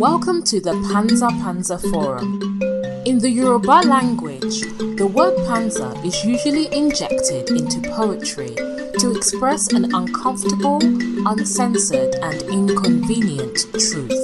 [0.00, 2.40] Welcome to the Panza Panza Forum.
[3.04, 4.62] In the Yoruba language,
[4.96, 8.54] the word panza is usually injected into poetry
[8.98, 10.78] to express an uncomfortable,
[11.28, 14.16] uncensored, and inconvenient truth.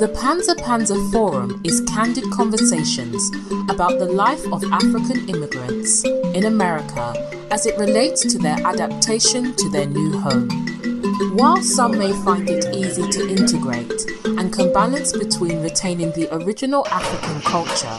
[0.00, 3.30] The Panza Panza Forum is candid conversations
[3.70, 6.02] about the life of African immigrants
[6.34, 7.14] in America
[7.52, 10.91] as it relates to their adaptation to their new home.
[11.30, 16.84] While some may find it easy to integrate and can balance between retaining the original
[16.88, 17.94] African culture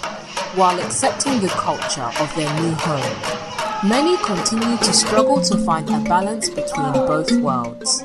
[0.58, 6.02] while accepting the culture of their new home, many continue to struggle to find a
[6.02, 8.04] balance between both worlds.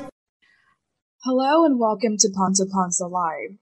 [1.25, 3.57] Hello and welcome to Panza Panza Live.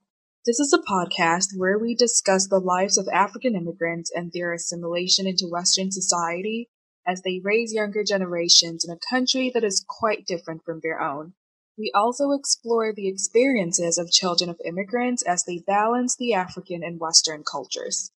[0.45, 5.25] This is a podcast where we discuss the lives of African immigrants and their assimilation
[5.25, 6.69] into Western society
[7.07, 11.33] as they raise younger generations in a country that is quite different from their own.
[11.77, 16.99] We also explore the experiences of children of immigrants as they balance the African and
[16.99, 18.11] Western cultures.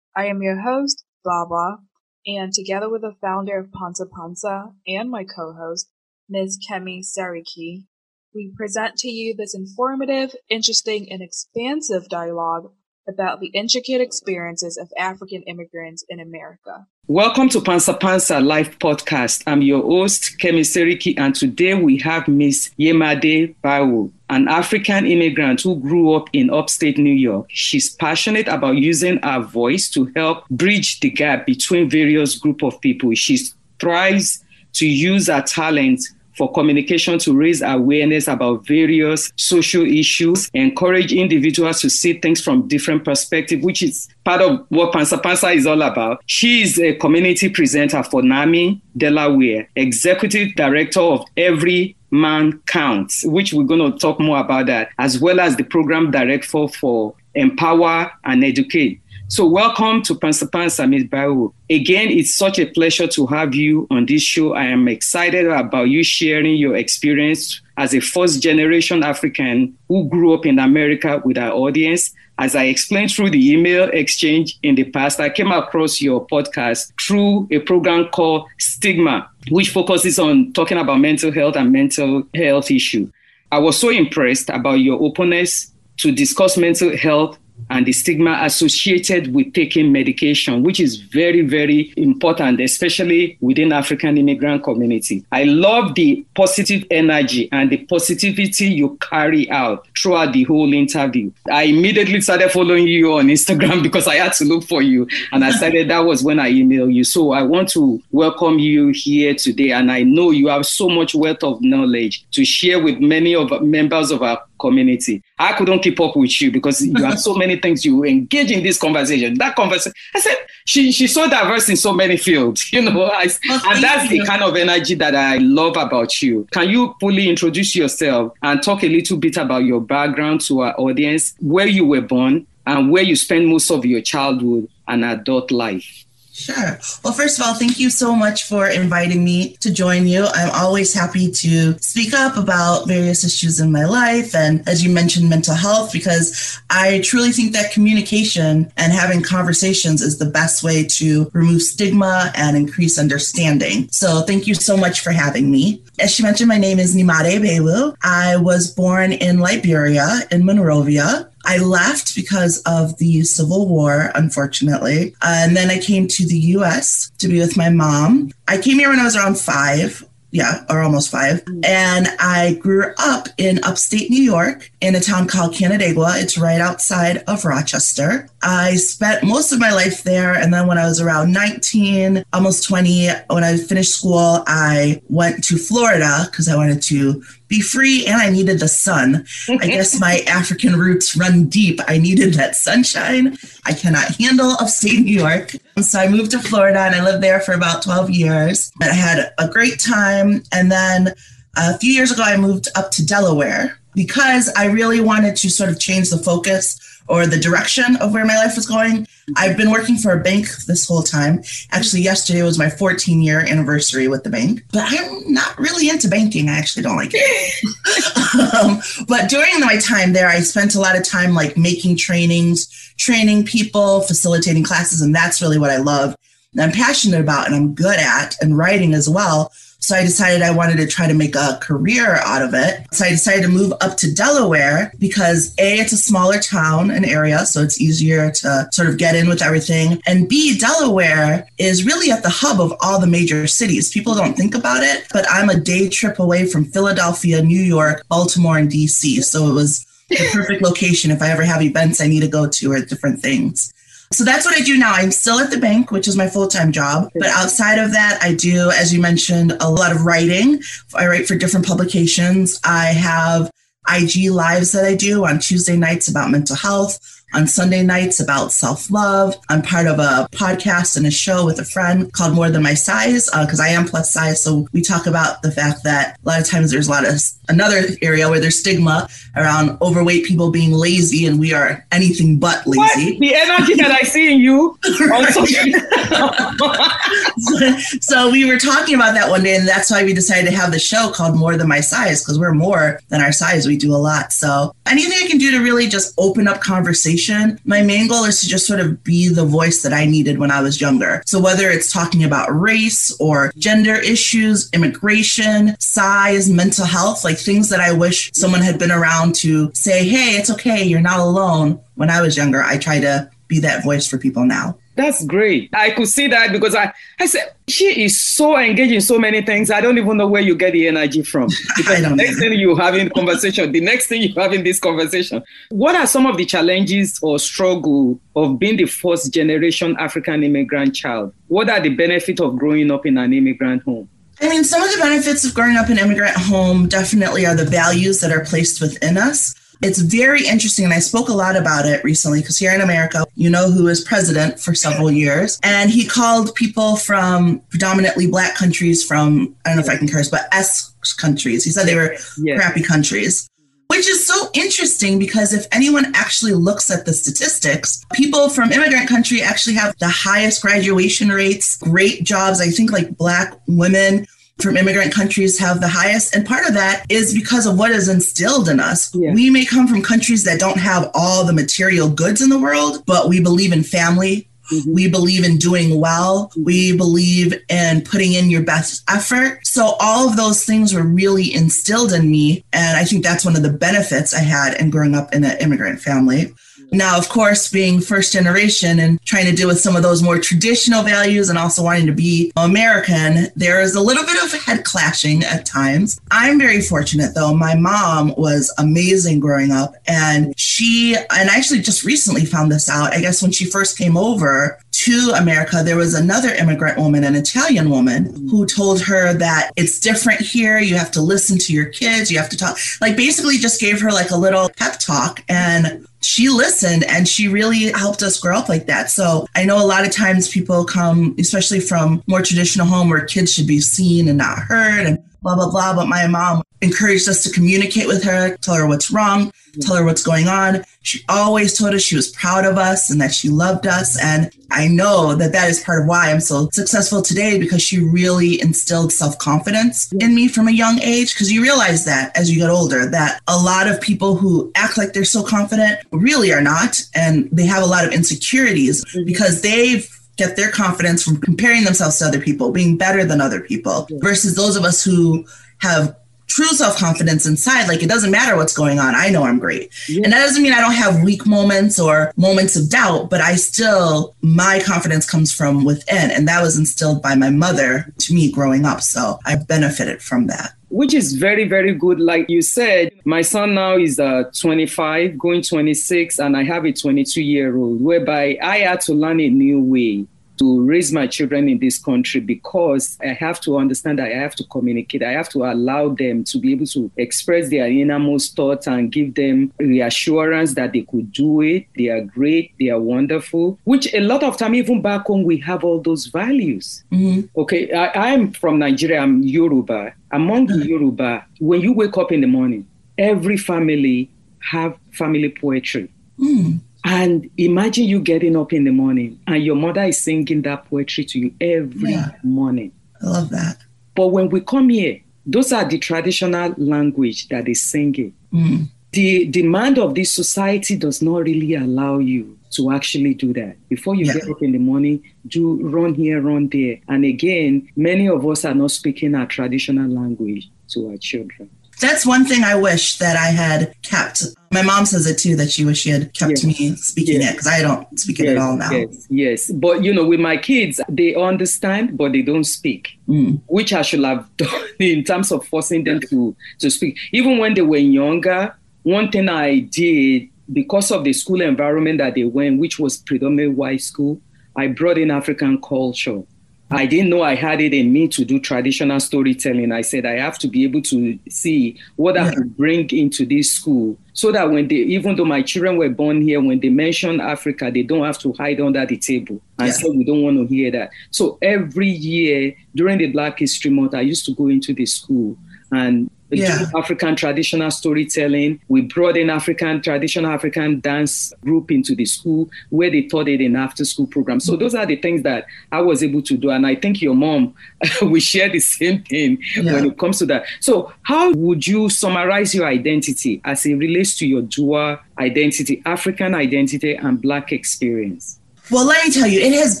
[0.16, 1.78] I am your host, Baba,
[2.26, 5.90] and together with the founder of Panza Panza and my co-host,
[6.28, 6.58] Ms.
[6.68, 7.86] Kemi Seriki,
[8.34, 12.72] we present to you this informative, interesting, and expansive dialogue
[13.08, 16.86] about the intricate experiences of African immigrants in America.
[17.06, 19.42] Welcome to Panza Panza Live Podcast.
[19.46, 25.62] I'm your host, Kemi Seriki, and today we have Miss Yemade Bawo, an African immigrant
[25.62, 27.46] who grew up in upstate New York.
[27.48, 32.78] She's passionate about using her voice to help bridge the gap between various group of
[32.82, 33.14] people.
[33.14, 33.38] She
[33.80, 36.04] thrives to use her talent
[36.38, 42.68] for communication to raise awareness about various social issues, encourage individuals to see things from
[42.68, 46.22] different perspectives, which is part of what Pansa Pansa is all about.
[46.26, 53.52] She is a community presenter for NAMI Delaware, executive director of Every Man Counts, which
[53.52, 58.10] we're going to talk more about that, as well as the program director for Empower
[58.24, 59.00] and Educate.
[59.30, 61.04] So welcome to Panza, Ms.
[61.04, 61.52] Bawo.
[61.68, 64.54] Again, it's such a pleasure to have you on this show.
[64.54, 70.32] I am excited about you sharing your experience as a first generation African who grew
[70.32, 72.10] up in America with our audience.
[72.38, 76.90] As I explained through the email exchange in the past, I came across your podcast
[76.98, 82.70] through a program called Stigma, which focuses on talking about mental health and mental health
[82.70, 83.12] issue.
[83.52, 87.38] I was so impressed about your openness to discuss mental health
[87.70, 94.18] and the stigma associated with taking medication, which is very, very important, especially within African
[94.18, 95.24] immigrant community.
[95.32, 101.30] I love the positive energy and the positivity you carry out throughout the whole interview.
[101.50, 105.06] I immediately started following you on Instagram because I had to look for you.
[105.32, 107.04] And I started, that was when I emailed you.
[107.04, 109.72] So I want to welcome you here today.
[109.72, 113.62] And I know you have so much wealth of knowledge to share with many of
[113.62, 115.22] members of our community.
[115.38, 118.62] I couldn't keep up with you because you have so many things you engage in
[118.62, 119.38] this conversation.
[119.38, 123.22] That conversation, I said, she, she's so diverse in so many fields, you know, I,
[123.22, 126.46] and that's the kind of energy that I love about you.
[126.50, 130.78] Can you fully introduce yourself and talk a little bit about your background to our
[130.78, 135.50] audience, where you were born and where you spent most of your childhood and adult
[135.50, 136.04] life?
[136.38, 136.78] Sure.
[137.02, 140.24] Well, first of all, thank you so much for inviting me to join you.
[140.24, 144.36] I'm always happy to speak up about various issues in my life.
[144.36, 150.00] And as you mentioned, mental health, because I truly think that communication and having conversations
[150.00, 153.88] is the best way to remove stigma and increase understanding.
[153.90, 155.82] So thank you so much for having me.
[155.98, 157.96] As she mentioned, my name is Nimade Belu.
[158.04, 161.28] I was born in Liberia, in Monrovia.
[161.48, 165.14] I left because of the Civil War, unfortunately.
[165.22, 168.32] Uh, and then I came to the US to be with my mom.
[168.46, 171.42] I came here when I was around five yeah, or almost five.
[171.64, 176.14] And I grew up in upstate New York in a town called Canandaigua.
[176.16, 178.28] It's right outside of Rochester.
[178.42, 180.34] I spent most of my life there.
[180.34, 185.42] And then when I was around 19, almost 20, when I finished school, I went
[185.44, 189.26] to Florida because I wanted to be free and I needed the sun.
[189.48, 191.80] I guess my African roots run deep.
[191.88, 193.36] I needed that sunshine.
[193.66, 195.52] I cannot handle upstate New York.
[195.80, 198.70] So I moved to Florida and I lived there for about 12 years.
[198.80, 200.42] I had a great time.
[200.52, 201.14] And then
[201.56, 205.70] a few years ago, I moved up to Delaware because I really wanted to sort
[205.70, 209.06] of change the focus or the direction of where my life was going.
[209.36, 211.42] I've been working for a bank this whole time.
[211.70, 216.08] Actually, yesterday was my 14 year anniversary with the bank, but I'm not really into
[216.08, 216.48] banking.
[216.48, 218.54] I actually don't like it.
[218.54, 222.68] um, but during my time there, I spent a lot of time like making trainings,
[222.96, 226.14] training people, facilitating classes, and that's really what I love
[226.52, 229.52] and I'm passionate about and I'm good at and writing as well.
[229.80, 232.86] So I decided I wanted to try to make a career out of it.
[232.92, 237.06] So I decided to move up to Delaware because A, it's a smaller town and
[237.06, 240.02] area, so it's easier to sort of get in with everything.
[240.06, 243.90] And B, Delaware is really at the hub of all the major cities.
[243.90, 248.04] People don't think about it, but I'm a day trip away from Philadelphia, New York,
[248.08, 249.22] Baltimore, and DC.
[249.22, 252.48] So it was the perfect location if I ever have events I need to go
[252.48, 253.72] to or different things.
[254.12, 254.92] So that's what I do now.
[254.92, 257.10] I'm still at the bank, which is my full time job.
[257.14, 260.62] But outside of that, I do, as you mentioned, a lot of writing.
[260.94, 262.58] I write for different publications.
[262.64, 263.50] I have
[263.90, 268.52] IG lives that I do on Tuesday nights about mental health on Sunday nights about
[268.52, 269.36] self love.
[269.48, 272.74] I'm part of a podcast and a show with a friend called More Than My
[272.74, 274.42] Size because uh, I am plus size.
[274.42, 277.20] So we talk about the fact that a lot of times there's a lot of
[277.48, 282.66] another area where there's stigma around overweight people being lazy, and we are anything but
[282.66, 283.12] lazy.
[283.12, 283.20] What?
[283.20, 284.78] The energy that I see in you.
[288.00, 290.72] so we were talking about that one day, and that's why we decided to have
[290.72, 293.66] the show called More Than My Size because we're more than our size.
[293.66, 294.32] We do a lot.
[294.32, 297.17] So anything I can do to really just open up conversation.
[297.64, 300.50] My main goal is to just sort of be the voice that I needed when
[300.50, 301.22] I was younger.
[301.26, 307.68] So whether it's talking about race or gender issues, immigration, size, mental health, like things
[307.70, 311.80] that I wish someone had been around to say, hey, it's okay, you're not alone.
[311.94, 314.78] When I was younger, I try to be that voice for people now.
[314.98, 315.70] That's great.
[315.72, 319.42] I could see that because I, I said, she is so engaged in so many
[319.42, 319.70] things.
[319.70, 321.48] I don't even know where you get the energy from.
[321.76, 324.64] Because the next thing you have in the conversation, the next thing you have in
[324.64, 325.44] this conversation.
[325.70, 330.96] What are some of the challenges or struggle of being the first generation African immigrant
[330.96, 331.32] child?
[331.46, 334.08] What are the benefits of growing up in an immigrant home?
[334.40, 337.64] I mean, some of the benefits of growing up in immigrant home definitely are the
[337.64, 339.54] values that are placed within us.
[339.82, 340.84] It's very interesting.
[340.84, 343.86] And I spoke a lot about it recently because here in America, you know who
[343.86, 345.58] is president for several years.
[345.62, 350.08] And he called people from predominantly black countries from, I don't know if I can
[350.08, 351.64] curse, but S countries.
[351.64, 352.16] He said they were
[352.56, 353.48] crappy countries.
[353.88, 359.08] Which is so interesting because if anyone actually looks at the statistics, people from immigrant
[359.08, 362.60] country actually have the highest graduation rates, great jobs.
[362.60, 364.26] I think like black women
[364.60, 366.34] from immigrant countries have the highest.
[366.34, 369.14] And part of that is because of what is instilled in us.
[369.14, 369.32] Yeah.
[369.32, 373.04] We may come from countries that don't have all the material goods in the world,
[373.06, 374.48] but we believe in family.
[374.72, 374.92] Mm-hmm.
[374.92, 376.52] We believe in doing well.
[376.56, 379.60] We believe in putting in your best effort.
[379.66, 382.64] So all of those things were really instilled in me.
[382.72, 385.56] And I think that's one of the benefits I had in growing up in an
[385.60, 386.52] immigrant family.
[386.90, 390.38] Now, of course, being first generation and trying to deal with some of those more
[390.38, 394.84] traditional values and also wanting to be American, there is a little bit of head
[394.84, 396.20] clashing at times.
[396.30, 397.54] I'm very fortunate though.
[397.54, 402.88] My mom was amazing growing up and she, and I actually just recently found this
[402.88, 403.12] out.
[403.12, 407.36] I guess when she first came over to America, there was another immigrant woman, an
[407.36, 410.80] Italian woman, who told her that it's different here.
[410.80, 412.32] You have to listen to your kids.
[412.32, 415.44] You have to talk, like basically just gave her like a little pep talk.
[415.48, 419.08] And she listened and she really helped us grow up like that.
[419.08, 423.24] So I know a lot of times people come, especially from more traditional home where
[423.24, 425.94] kids should be seen and not heard and blah, blah, blah.
[425.94, 430.04] But my mom encouraged us to communicate with her, tell her what's wrong, tell her
[430.04, 430.84] what's going on.
[431.02, 434.20] She always told us she was proud of us and that she loved us.
[434.22, 438.00] And I know that that is part of why I'm so successful today because she
[438.00, 441.34] really instilled self confidence in me from a young age.
[441.34, 444.98] Because you realize that as you get older, that a lot of people who act
[444.98, 447.00] like they're so confident really are not.
[447.14, 449.24] And they have a lot of insecurities mm-hmm.
[449.24, 450.08] because they've
[450.38, 454.54] get their confidence from comparing themselves to other people, being better than other people, versus
[454.54, 455.44] those of us who
[455.80, 456.16] have
[456.48, 457.86] true self confidence inside.
[457.86, 459.14] Like it doesn't matter what's going on.
[459.14, 459.92] I know I'm great.
[460.08, 460.22] Yeah.
[460.24, 463.54] And that doesn't mean I don't have weak moments or moments of doubt, but I
[463.54, 466.30] still, my confidence comes from within.
[466.30, 469.02] And that was instilled by my mother to me growing up.
[469.02, 470.72] So I benefited from that.
[470.90, 472.18] Which is very, very good.
[472.18, 476.92] Like you said, my son now is uh, 25, going 26, and I have a
[476.92, 480.26] 22 year old, whereby I had to learn a new way
[480.58, 484.54] to raise my children in this country because I have to understand that I have
[484.56, 485.22] to communicate.
[485.22, 489.34] I have to allow them to be able to express their innermost thoughts and give
[489.34, 491.86] them reassurance that they could do it.
[491.96, 492.72] They are great.
[492.78, 496.26] They are wonderful, which a lot of time, even back home, we have all those
[496.26, 497.04] values.
[497.12, 497.60] Mm-hmm.
[497.60, 497.92] Okay.
[497.92, 499.20] I, am from Nigeria.
[499.20, 500.12] I'm Yoruba.
[500.30, 502.86] Among the Yoruba, when you wake up in the morning,
[503.16, 506.10] every family have family poetry.
[506.38, 506.80] Mm.
[507.04, 511.24] And imagine you getting up in the morning and your mother is singing that poetry
[511.26, 512.32] to you every yeah.
[512.42, 512.92] morning.
[513.22, 513.78] I love that.
[514.14, 518.34] But when we come here, those are the traditional language that is singing.
[518.52, 518.88] Mm.
[519.12, 523.76] the demand of this society does not really allow you to actually do that.
[523.88, 524.34] Before you yeah.
[524.34, 526.98] get up in the morning, do run here, run there.
[527.08, 531.70] And again, many of us are not speaking our traditional language to our children.
[532.00, 534.44] That's one thing I wish that I had kept.
[534.70, 536.64] My mom says it too that she wish she had kept yes.
[536.64, 537.50] me speaking yes.
[537.50, 538.90] it because I don't speak it yes, at all now.
[538.90, 539.70] Yes, yes.
[539.70, 543.60] But you know, with my kids, they understand, but they don't speak, mm.
[543.66, 547.18] which I should have done in terms of forcing them to to speak.
[547.32, 552.34] Even when they were younger, one thing I did because of the school environment that
[552.34, 554.40] they went, which was predominantly white school,
[554.76, 556.42] I brought in African culture.
[556.90, 559.92] I didn't know I had it in me to do traditional storytelling.
[559.92, 562.46] I said I have to be able to see what yeah.
[562.46, 566.08] I could bring into this school so that when they, even though my children were
[566.08, 569.88] born here, when they mention Africa, they don't have to hide under the table and
[569.88, 569.92] yeah.
[569.92, 571.10] say we don't want to hear that.
[571.30, 575.58] So every year during the Black History Month, I used to go into the school
[575.92, 576.86] and yeah.
[576.96, 578.80] African traditional storytelling.
[578.88, 583.60] We brought in African traditional African dance group into the school where they taught it
[583.60, 584.60] in after school program.
[584.60, 586.70] So those are the things that I was able to do.
[586.70, 587.74] And I think your mom,
[588.22, 589.92] we share the same thing yeah.
[589.92, 590.64] when it comes to that.
[590.80, 596.54] So how would you summarize your identity as it relates to your dual identity, African
[596.54, 598.58] identity and Black experience?
[598.90, 600.00] Well, let me tell you, it has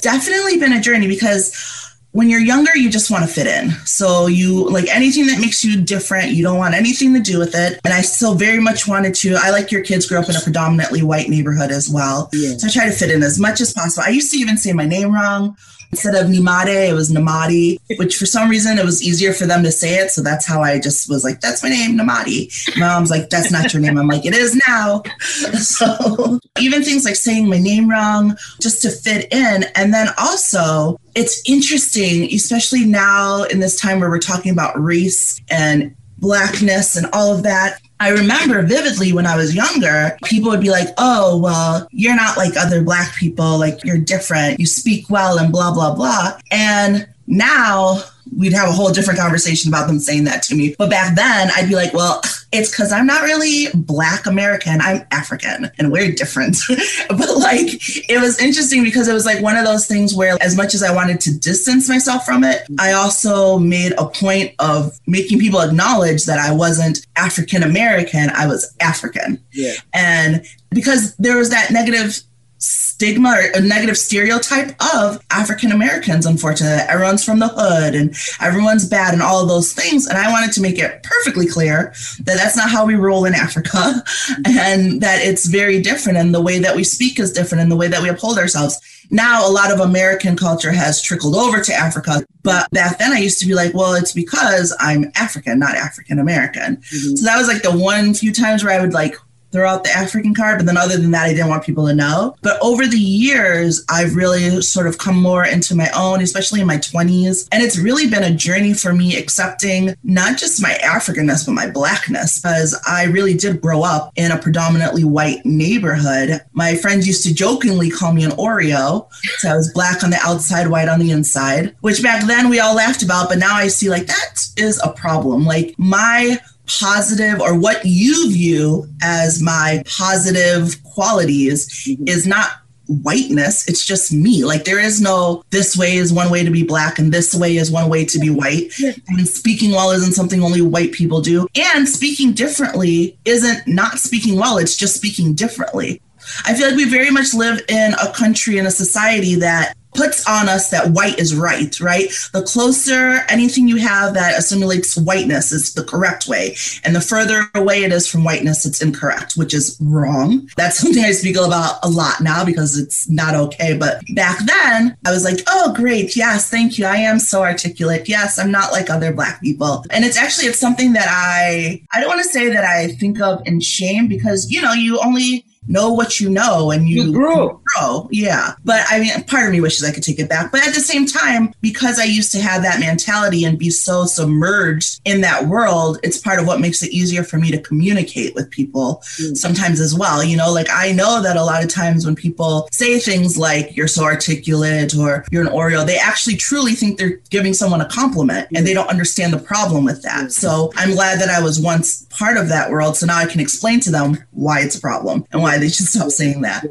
[0.00, 1.77] definitely been a journey because
[2.12, 3.70] when you're younger, you just want to fit in.
[3.84, 7.54] So you like anything that makes you different, you don't want anything to do with
[7.54, 7.80] it.
[7.84, 9.36] And I still very much wanted to.
[9.38, 12.30] I like your kids grew up in a predominantly white neighborhood as well.
[12.32, 12.56] Yeah.
[12.56, 14.04] So I try to fit in as much as possible.
[14.06, 15.56] I used to even say my name wrong.
[15.90, 19.62] Instead of Nimade, it was Namadi, which for some reason it was easier for them
[19.62, 20.10] to say it.
[20.10, 22.76] So that's how I just was like, that's my name, Namadi.
[22.78, 23.98] My mom's like, that's not your name.
[23.98, 25.02] I'm like, it is now.
[25.58, 29.64] So even things like saying my name wrong just to fit in.
[29.74, 35.40] And then also, it's interesting, especially now in this time where we're talking about race
[35.50, 37.80] and blackness and all of that.
[38.00, 42.36] I remember vividly when I was younger, people would be like, oh, well, you're not
[42.36, 43.58] like other Black people.
[43.58, 44.60] Like, you're different.
[44.60, 46.38] You speak well and blah, blah, blah.
[46.50, 48.02] And now
[48.36, 50.74] we'd have a whole different conversation about them saying that to me.
[50.78, 52.20] But back then, I'd be like, well,
[52.52, 54.80] it's because I'm not really Black American.
[54.80, 56.56] I'm African and we're different.
[57.08, 57.68] but like,
[58.08, 60.82] it was interesting because it was like one of those things where, as much as
[60.82, 65.60] I wanted to distance myself from it, I also made a point of making people
[65.60, 69.42] acknowledge that I wasn't African American, I was African.
[69.52, 69.74] Yeah.
[69.92, 72.20] And because there was that negative
[72.58, 76.84] stigma or a negative stereotype of African Americans, unfortunately.
[76.88, 80.08] Everyone's from the hood and everyone's bad and all of those things.
[80.08, 81.92] And I wanted to make it perfectly clear
[82.24, 84.02] that that's not how we roll in Africa
[84.44, 87.76] and that it's very different and the way that we speak is different and the
[87.76, 88.80] way that we uphold ourselves.
[89.10, 92.26] Now, a lot of American culture has trickled over to Africa.
[92.42, 96.18] But back then, I used to be like, well, it's because I'm African, not African
[96.18, 96.76] American.
[96.76, 97.16] Mm-hmm.
[97.16, 99.16] So that was like the one few times where I would like
[99.52, 100.58] throw out the African card.
[100.58, 102.36] But then other than that, I didn't want people to know.
[102.42, 106.66] But over the years, I've really sort of come more into my own, especially in
[106.66, 107.48] my 20s.
[107.52, 111.70] And it's really been a journey for me accepting not just my Africanness, but my
[111.70, 116.40] blackness, because I really did grow up in a predominantly white neighborhood.
[116.52, 119.08] My friends used to jokingly call me an Oreo.
[119.38, 122.60] So I was black on the outside, white on the inside, which back then we
[122.60, 123.28] all laughed about.
[123.28, 125.44] But now I see like that is a problem.
[125.44, 126.38] Like my
[126.68, 132.06] positive or what you view as my positive qualities mm-hmm.
[132.06, 132.50] is not
[132.88, 134.44] whiteness it's just me.
[134.44, 137.56] Like there is no this way is one way to be black and this way
[137.56, 138.72] is one way to be white.
[139.08, 141.46] And speaking well isn't something only white people do.
[141.74, 146.00] And speaking differently isn't not speaking well it's just speaking differently.
[146.44, 150.26] I feel like we very much live in a country and a society that puts
[150.28, 152.08] on us that white is right, right?
[152.32, 156.56] The closer anything you have that assimilates whiteness is the correct way.
[156.84, 160.48] And the further away it is from whiteness, it's incorrect, which is wrong.
[160.56, 163.76] That's something I speak about a lot now because it's not okay.
[163.76, 166.16] But back then, I was like, oh, great.
[166.16, 166.86] Yes, thank you.
[166.86, 168.08] I am so articulate.
[168.08, 169.84] Yes, I'm not like other Black people.
[169.90, 173.20] And it's actually, it's something that I, I don't want to say that I think
[173.20, 177.12] of in shame because, you know, you only, know what you know and you, you
[177.12, 177.60] grow.
[177.76, 178.08] grow.
[178.10, 178.54] Yeah.
[178.64, 180.50] But I mean, part of me wishes I could take it back.
[180.50, 184.06] But at the same time, because I used to have that mentality and be so
[184.06, 188.34] submerged in that world, it's part of what makes it easier for me to communicate
[188.34, 189.36] with people mm.
[189.36, 190.24] sometimes as well.
[190.24, 193.76] You know, like I know that a lot of times when people say things like
[193.76, 197.88] you're so articulate or you're an Oreo, they actually truly think they're giving someone a
[197.88, 200.26] compliment and they don't understand the problem with that.
[200.26, 200.32] Mm.
[200.32, 202.96] So I'm glad that I was once part of that world.
[202.96, 205.86] So now I can explain to them why it's a problem and why they should
[205.86, 206.64] stop saying that.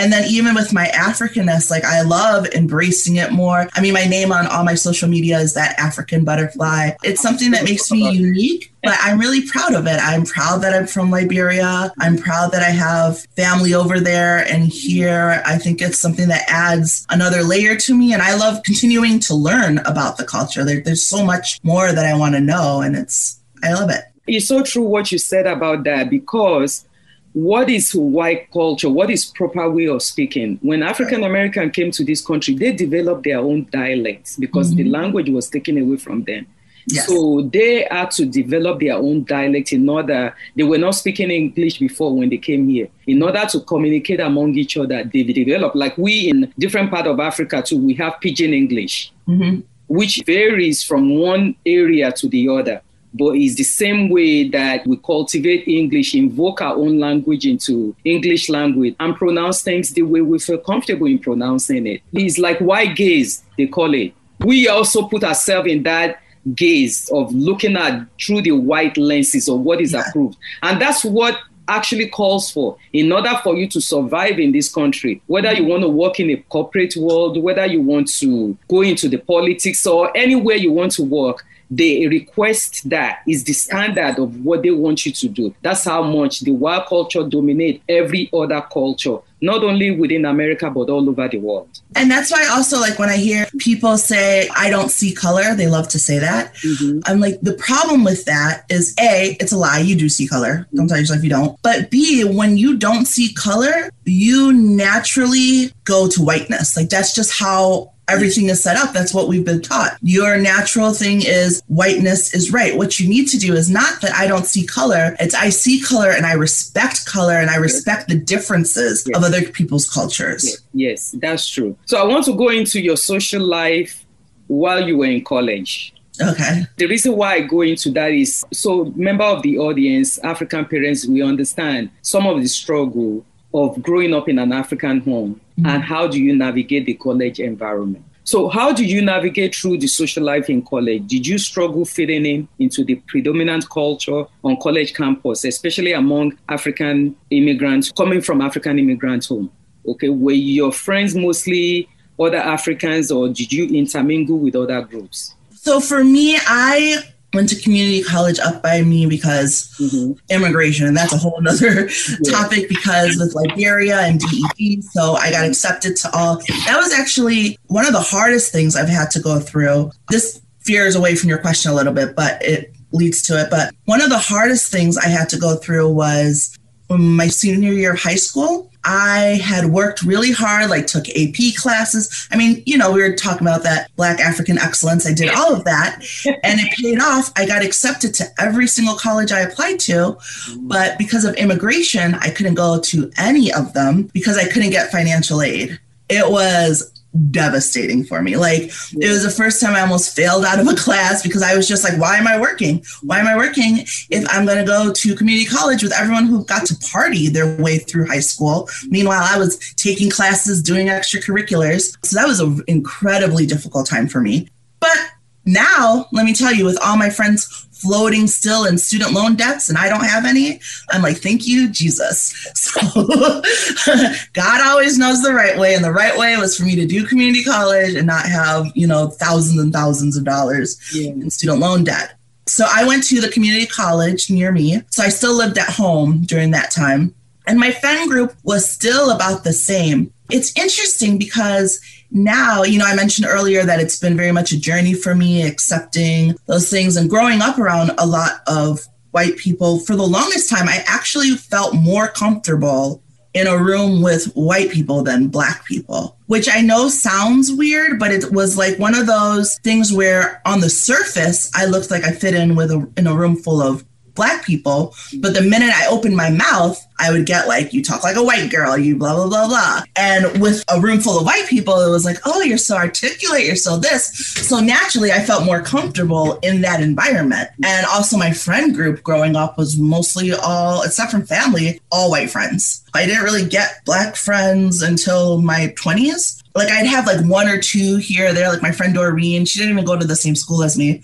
[0.00, 3.68] And then even with my Africanness, like I love embracing it more.
[3.74, 6.92] I mean, my name on all my social media is that African butterfly.
[7.02, 9.98] It's something that makes me unique, but I'm really proud of it.
[10.00, 11.92] I'm proud that I'm from Liberia.
[11.98, 15.42] I'm proud that I have family over there and here.
[15.44, 18.14] I think it's something that adds another layer to me.
[18.14, 20.64] And I love continuing to learn about the culture.
[20.64, 24.04] There, there's so much more that I want to know, and it's, I love it.
[24.26, 26.86] It's so true what you said about that because
[27.32, 28.88] what is white culture?
[28.88, 30.58] What is proper way of speaking?
[30.62, 34.76] When African American came to this country, they developed their own dialects because mm-hmm.
[34.76, 36.46] the language was taken away from them.
[36.86, 37.06] Yes.
[37.06, 41.78] So they had to develop their own dialect in order, they were not speaking English
[41.78, 42.88] before when they came here.
[43.06, 47.20] In order to communicate among each other, they developed, like we in different part of
[47.20, 49.60] Africa too, we have pidgin English, mm-hmm.
[49.88, 52.80] which varies from one area to the other
[53.14, 58.48] but it's the same way that we cultivate English, invoke our own language into English
[58.48, 62.02] language, and pronounce things the way we feel comfortable in pronouncing it.
[62.12, 64.14] It's like white gaze, they call it.
[64.40, 66.22] We also put ourselves in that
[66.54, 70.08] gaze of looking at through the white lenses of what is yeah.
[70.08, 70.38] approved.
[70.62, 71.38] And that's what
[71.68, 75.82] actually calls for in order for you to survive in this country, whether you want
[75.82, 80.14] to work in a corporate world, whether you want to go into the politics or
[80.16, 85.06] anywhere you want to work, they request that is the standard of what they want
[85.06, 85.54] you to do.
[85.62, 90.90] That's how much the wild culture dominate every other culture, not only within America, but
[90.90, 91.68] all over the world.
[91.94, 95.68] And that's why also like when I hear people say, I don't see color, they
[95.68, 96.54] love to say that.
[96.56, 97.00] Mm-hmm.
[97.06, 99.78] I'm like, the problem with that is A, it's a lie.
[99.78, 100.66] You do see color.
[100.74, 101.60] Don't tell yourself you don't.
[101.62, 106.76] But B, when you don't see color, you naturally go to whiteness.
[106.76, 108.92] Like that's just how everything is set up.
[108.92, 109.96] That's what we've been taught.
[110.02, 112.76] Your natural thing is whiteness is right.
[112.76, 115.80] What you need to do is not that I don't see color, it's I see
[115.80, 119.16] color and I respect color and I respect the differences yes.
[119.16, 120.44] of other people's cultures.
[120.44, 120.60] Yes.
[120.72, 121.76] yes, that's true.
[121.86, 124.04] So I want to go into your social life
[124.46, 125.94] while you were in college.
[126.20, 126.66] Okay.
[126.76, 131.06] The reason why I go into that is so, member of the audience, African parents,
[131.06, 135.66] we understand some of the struggle of growing up in an African home mm-hmm.
[135.66, 138.04] and how do you navigate the college environment.
[138.24, 141.06] So, how did you navigate through the social life in college?
[141.08, 147.16] Did you struggle fitting in into the predominant culture on college campus, especially among African
[147.30, 149.50] immigrants coming from African immigrant home?
[149.86, 151.88] Okay, were your friends mostly
[152.20, 155.34] other Africans, or did you intermingle with other groups?
[155.50, 156.98] So, for me, I
[157.32, 160.12] went to community college up by me because mm-hmm.
[160.34, 162.30] immigration and that's a whole other yeah.
[162.30, 167.58] topic because with liberia and dep so i got accepted to all that was actually
[167.66, 171.38] one of the hardest things i've had to go through this veers away from your
[171.38, 174.98] question a little bit but it leads to it but one of the hardest things
[174.98, 176.56] i had to go through was
[176.88, 182.28] my senior year of high school I had worked really hard, like took AP classes.
[182.30, 185.06] I mean, you know, we were talking about that Black African excellence.
[185.06, 187.30] I did all of that and it paid off.
[187.36, 190.16] I got accepted to every single college I applied to.
[190.60, 194.90] But because of immigration, I couldn't go to any of them because I couldn't get
[194.90, 195.78] financial aid.
[196.08, 196.89] It was
[197.30, 198.36] devastating for me.
[198.36, 201.56] Like it was the first time I almost failed out of a class because I
[201.56, 202.84] was just like, why am I working?
[203.02, 203.78] Why am I working
[204.10, 207.56] if I'm going to go to community college with everyone who got to party their
[207.56, 208.68] way through high school?
[208.88, 211.96] Meanwhile, I was taking classes, doing extracurriculars.
[212.04, 214.48] So that was an incredibly difficult time for me.
[214.78, 214.96] But
[215.44, 219.68] now, let me tell you, with all my friends floating still in student loan debts
[219.68, 220.60] and I don't have any.
[220.90, 222.36] I'm like, thank you, Jesus.
[222.60, 222.80] So
[224.32, 225.74] God always knows the right way.
[225.74, 228.86] And the right way was for me to do community college and not have, you
[228.86, 231.10] know, thousands and thousands of dollars yeah.
[231.10, 232.14] in student loan debt.
[232.46, 234.82] So I went to the community college near me.
[234.90, 237.14] So I still lived at home during that time.
[237.46, 240.12] And my friend group was still about the same.
[240.30, 244.60] It's interesting because now, you know, I mentioned earlier that it's been very much a
[244.60, 248.80] journey for me accepting those things and growing up around a lot of
[249.12, 249.78] white people.
[249.80, 255.02] For the longest time, I actually felt more comfortable in a room with white people
[255.02, 259.56] than black people, which I know sounds weird, but it was like one of those
[259.58, 263.14] things where on the surface, I looked like I fit in with a, in a
[263.14, 264.94] room full of black people.
[265.18, 268.22] But the minute I opened my mouth, I would get like, you talk like a
[268.22, 269.82] white girl, you blah, blah, blah, blah.
[269.96, 273.46] And with a room full of white people, it was like, oh, you're so articulate,
[273.46, 274.14] you're so this.
[274.16, 277.48] So naturally, I felt more comfortable in that environment.
[277.64, 282.30] And also, my friend group growing up was mostly all, except from family, all white
[282.30, 282.84] friends.
[282.94, 287.58] I didn't really get black friends until my 20s like I'd have like one or
[287.58, 289.44] two here or there, like my friend Doreen.
[289.44, 291.02] She didn't even go to the same school as me.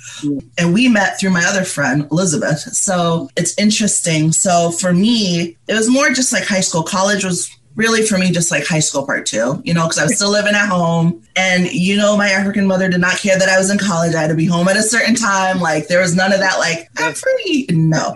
[0.58, 2.58] And we met through my other friend, Elizabeth.
[2.58, 4.32] So it's interesting.
[4.32, 6.82] So for me, it was more just like high school.
[6.82, 10.04] College was really for me just like high school part two, you know, because I
[10.04, 11.22] was still living at home.
[11.36, 14.14] And you know, my African mother did not care that I was in college.
[14.14, 15.60] I had to be home at a certain time.
[15.60, 17.66] Like there was none of that, like, I'm free.
[17.70, 18.14] No,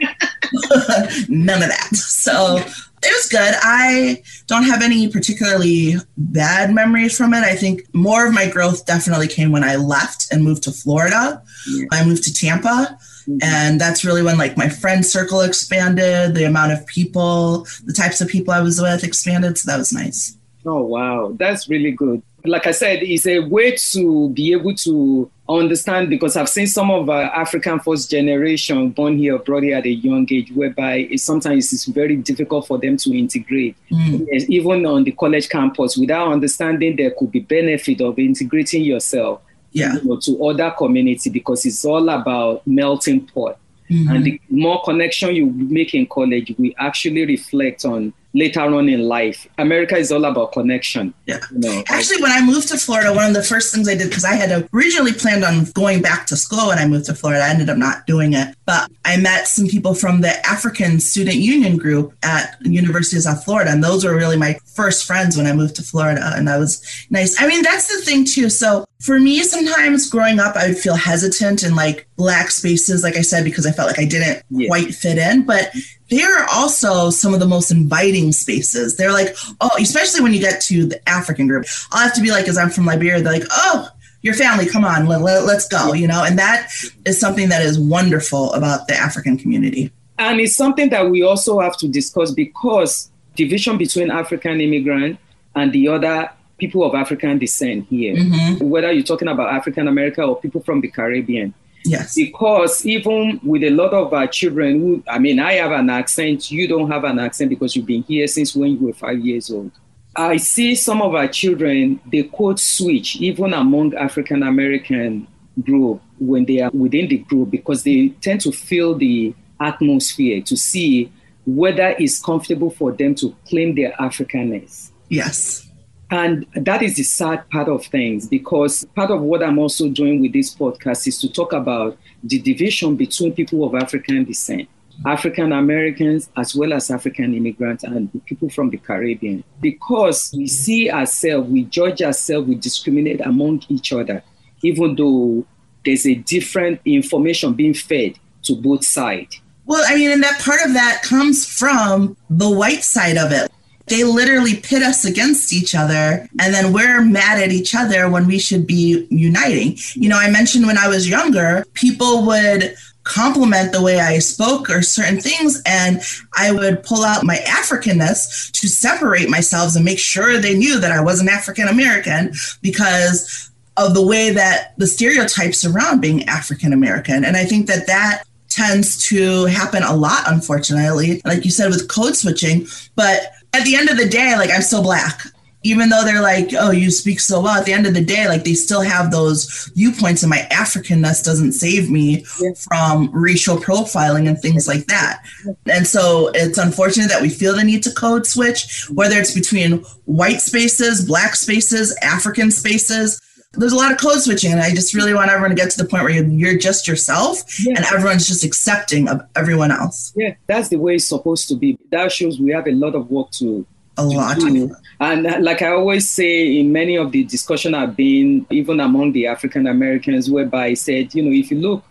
[1.29, 1.91] none of that.
[1.95, 2.57] So
[3.03, 3.55] it was good.
[3.63, 7.45] I don't have any particularly bad memories from it.
[7.45, 11.43] I think more of my growth definitely came when I left and moved to Florida.
[11.69, 11.87] Yeah.
[11.93, 12.99] I moved to Tampa.
[13.31, 13.39] Mm-hmm.
[13.43, 18.21] And that's really when like my friend circle expanded, the amount of people, the types
[18.21, 19.57] of people I was with expanded.
[19.59, 20.37] So that was nice.
[20.67, 22.23] Oh wow, that's really good.
[22.45, 26.91] Like I said, it's a way to be able to understand because I've seen some
[26.91, 31.21] of our African first generation born here brought here at a young age, whereby it,
[31.21, 34.27] sometimes it's very difficult for them to integrate, mm.
[34.49, 39.95] even on the college campus, without understanding there could be benefit of integrating yourself yeah.
[39.95, 43.59] you know, to other community because it's all about melting pot.
[43.91, 44.11] Mm-hmm.
[44.15, 49.03] And the more connection you make in college, we actually reflect on later on in
[49.03, 49.49] life.
[49.59, 51.13] America is all about connection.
[51.27, 51.41] Yeah.
[51.51, 54.09] You know, Actually, when I moved to Florida, one of the first things I did,
[54.09, 57.43] because I had originally planned on going back to school when I moved to Florida,
[57.43, 58.55] I ended up not doing it.
[58.67, 63.45] But I met some people from the African Student Union group at University of South
[63.45, 63.71] Florida.
[63.71, 66.33] And those were really my first friends when I moved to Florida.
[66.37, 67.41] And that was nice.
[67.43, 68.49] I mean, that's the thing too.
[68.49, 73.17] So for me, sometimes growing up, I would feel hesitant in like black spaces, like
[73.17, 74.69] I said, because I felt like I didn't yeah.
[74.69, 75.47] quite fit in.
[75.47, 75.73] But
[76.11, 78.97] they're also some of the most inviting spaces.
[78.97, 81.65] They're like, oh, especially when you get to the African group.
[81.93, 83.89] I'll have to be like, as I'm from Liberia, they're like, oh,
[84.23, 86.23] your family, come on, let, let, let's go, you know?
[86.23, 86.71] And that
[87.07, 89.91] is something that is wonderful about the African community.
[90.19, 95.19] And it's something that we also have to discuss because division between African immigrant
[95.55, 96.31] and the other
[96.61, 98.69] people of African descent here, mm-hmm.
[98.69, 102.15] whether you're talking about African America or people from the Caribbean, Yes.
[102.15, 106.51] Because even with a lot of our children who, I mean, I have an accent,
[106.51, 109.51] you don't have an accent because you've been here since when you were five years
[109.51, 109.73] old.
[110.17, 115.27] I see some of our children, they code switch even among African American
[115.63, 120.57] group when they are within the group because they tend to feel the atmosphere to
[120.57, 121.11] see
[121.47, 124.91] whether it's comfortable for them to claim their Africanness.
[125.09, 125.70] Yes.
[126.11, 130.21] And that is the sad part of things because part of what I'm also doing
[130.21, 134.69] with this podcast is to talk about the division between people of African descent,
[135.07, 139.45] African Americans, as well as African immigrants and people from the Caribbean.
[139.61, 144.25] Because we see ourselves, we judge ourselves, we discriminate among each other,
[144.63, 145.47] even though
[145.85, 149.41] there's a different information being fed to both sides.
[149.65, 153.50] Well, I mean, and that part of that comes from the white side of it
[153.91, 158.27] they literally pit us against each other and then we're mad at each other when
[158.27, 163.73] we should be uniting you know i mentioned when i was younger people would compliment
[163.73, 165.63] the way I spoke or certain things.
[165.67, 166.01] And
[166.37, 170.93] I would pull out my Africanness to separate myself and make sure they knew that
[170.93, 177.25] I wasn't African American because of the way that the stereotypes around being African American.
[177.25, 181.89] And I think that that tends to happen a lot, unfortunately, like you said, with
[181.89, 182.67] code switching.
[182.97, 185.23] But at the end of the day, like I'm still black.
[185.63, 188.27] Even though they're like, oh, you speak so well, at the end of the day,
[188.27, 192.53] like they still have those viewpoints, and my Africanness doesn't save me yeah.
[192.57, 195.23] from racial profiling and things like that.
[195.67, 199.85] And so it's unfortunate that we feel the need to code switch, whether it's between
[200.07, 203.21] white spaces, black spaces, African spaces
[203.53, 205.83] there's a lot of code switching and i just really want everyone to get to
[205.83, 207.75] the point where you're, you're just yourself yeah.
[207.77, 211.77] and everyone's just accepting of everyone else yeah that's the way it's supposed to be
[211.91, 214.75] that shows we have a lot of work to a lot do.
[215.01, 219.13] and uh, like i always say in many of the discussion i've been even among
[219.13, 221.83] the african americans whereby i said you know if you look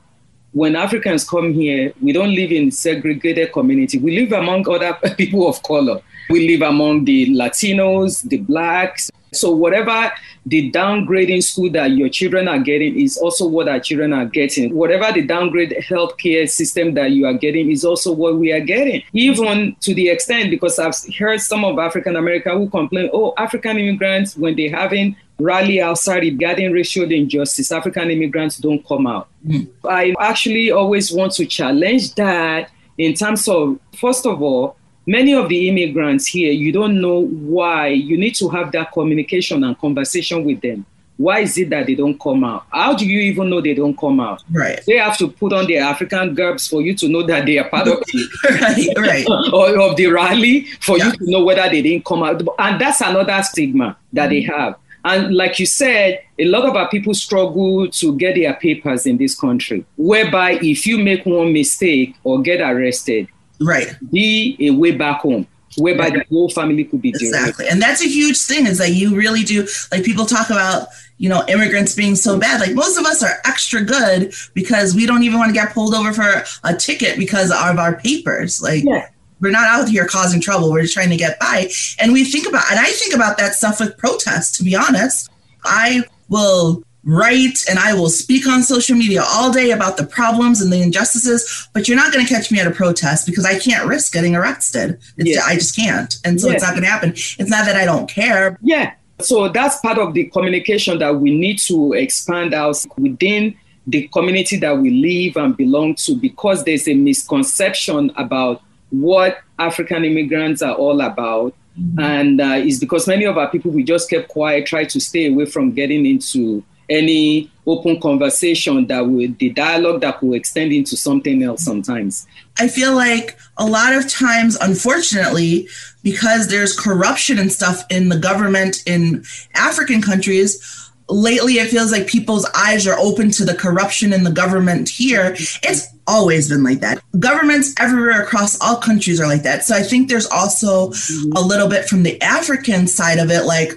[0.53, 3.97] when Africans come here, we don't live in segregated community.
[3.97, 6.01] We live among other people of color.
[6.29, 10.11] We live among the Latinos, the blacks, so whatever
[10.45, 14.73] the downgrading school that your children are getting is also what our children are getting.
[14.73, 19.03] Whatever the downgrade healthcare system that you are getting is also what we are getting.
[19.13, 23.77] Even to the extent because I've heard some of African American who complain, oh, African
[23.77, 29.27] immigrants when they having rally outside regarding racial injustice, African immigrants don't come out.
[29.47, 29.69] Mm.
[29.85, 34.75] I actually always want to challenge that in terms of first of all
[35.07, 37.87] many of the immigrants here, you don't know why.
[37.87, 40.85] You need to have that communication and conversation with them.
[41.17, 42.65] Why is it that they don't come out?
[42.71, 44.41] How do you even know they don't come out?
[44.51, 44.79] Right.
[44.87, 47.67] They have to put on their African garbs for you to know that they are
[47.67, 49.51] part of the, right, right.
[49.51, 51.07] or of the rally for yeah.
[51.07, 52.41] you to know whether they didn't come out.
[52.57, 54.31] And that's another stigma that mm-hmm.
[54.31, 54.75] they have.
[55.05, 59.17] And like you said, a lot of our people struggle to get their papers in
[59.17, 63.27] this country, whereby if you make one mistake or get arrested,
[63.61, 63.95] right.
[64.11, 67.67] be a way back home whereby the whole family could be exactly.
[67.67, 71.29] And that's a huge thing is that you really do like people talk about you
[71.29, 72.59] know immigrants being so bad.
[72.59, 75.93] Like most of us are extra good because we don't even want to get pulled
[75.93, 78.61] over for a ticket because of our papers.
[78.61, 79.09] Like yeah.
[79.41, 82.47] We're not out here causing trouble we're just trying to get by and we think
[82.47, 85.29] about and i think about that stuff with protests to be honest
[85.63, 90.61] i will write and I will speak on social media all day about the problems
[90.61, 93.57] and the injustices, but you're not going to catch me at a protest because I
[93.57, 94.99] can't risk getting arrested.
[95.17, 95.41] Yeah.
[95.45, 96.13] I just can't.
[96.25, 96.55] And so yeah.
[96.55, 97.11] it's not going to happen.
[97.11, 98.57] It's not that I don't care.
[98.61, 98.93] Yeah.
[99.21, 103.55] So that's part of the communication that we need to expand out within
[103.87, 110.03] the community that we live and belong to because there's a misconception about what African
[110.05, 111.53] immigrants are all about.
[111.79, 111.99] Mm-hmm.
[111.99, 115.27] And uh, it's because many of our people, we just kept quiet, try to stay
[115.27, 120.97] away from getting into any open conversation that would the dialogue that will extend into
[120.97, 122.25] something else sometimes
[122.59, 125.67] i feel like a lot of times unfortunately
[126.01, 129.23] because there's corruption and stuff in the government in
[129.53, 130.78] african countries
[131.09, 135.35] lately it feels like people's eyes are open to the corruption in the government here
[135.63, 139.81] it's always been like that governments everywhere across all countries are like that so i
[139.81, 141.31] think there's also mm-hmm.
[141.35, 143.73] a little bit from the african side of it like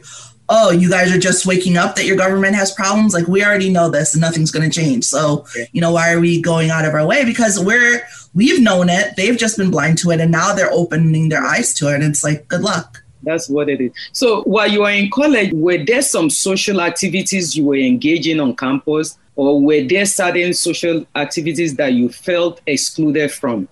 [0.55, 3.15] oh, you guys are just waking up that your government has problems.
[3.15, 5.05] Like we already know this and nothing's going to change.
[5.05, 7.25] So, you know, why are we going out of our way?
[7.25, 9.17] Because we're, we've known it.
[9.17, 10.21] They've just been blind to it.
[10.21, 11.95] And now they're opening their eyes to it.
[11.95, 13.02] And it's like, good luck.
[13.23, 13.93] That's what it is.
[14.13, 18.57] So while you were in college, were there some social activities you were engaging on
[18.57, 19.19] campus?
[19.35, 23.69] Or were there certain social activities that you felt excluded from?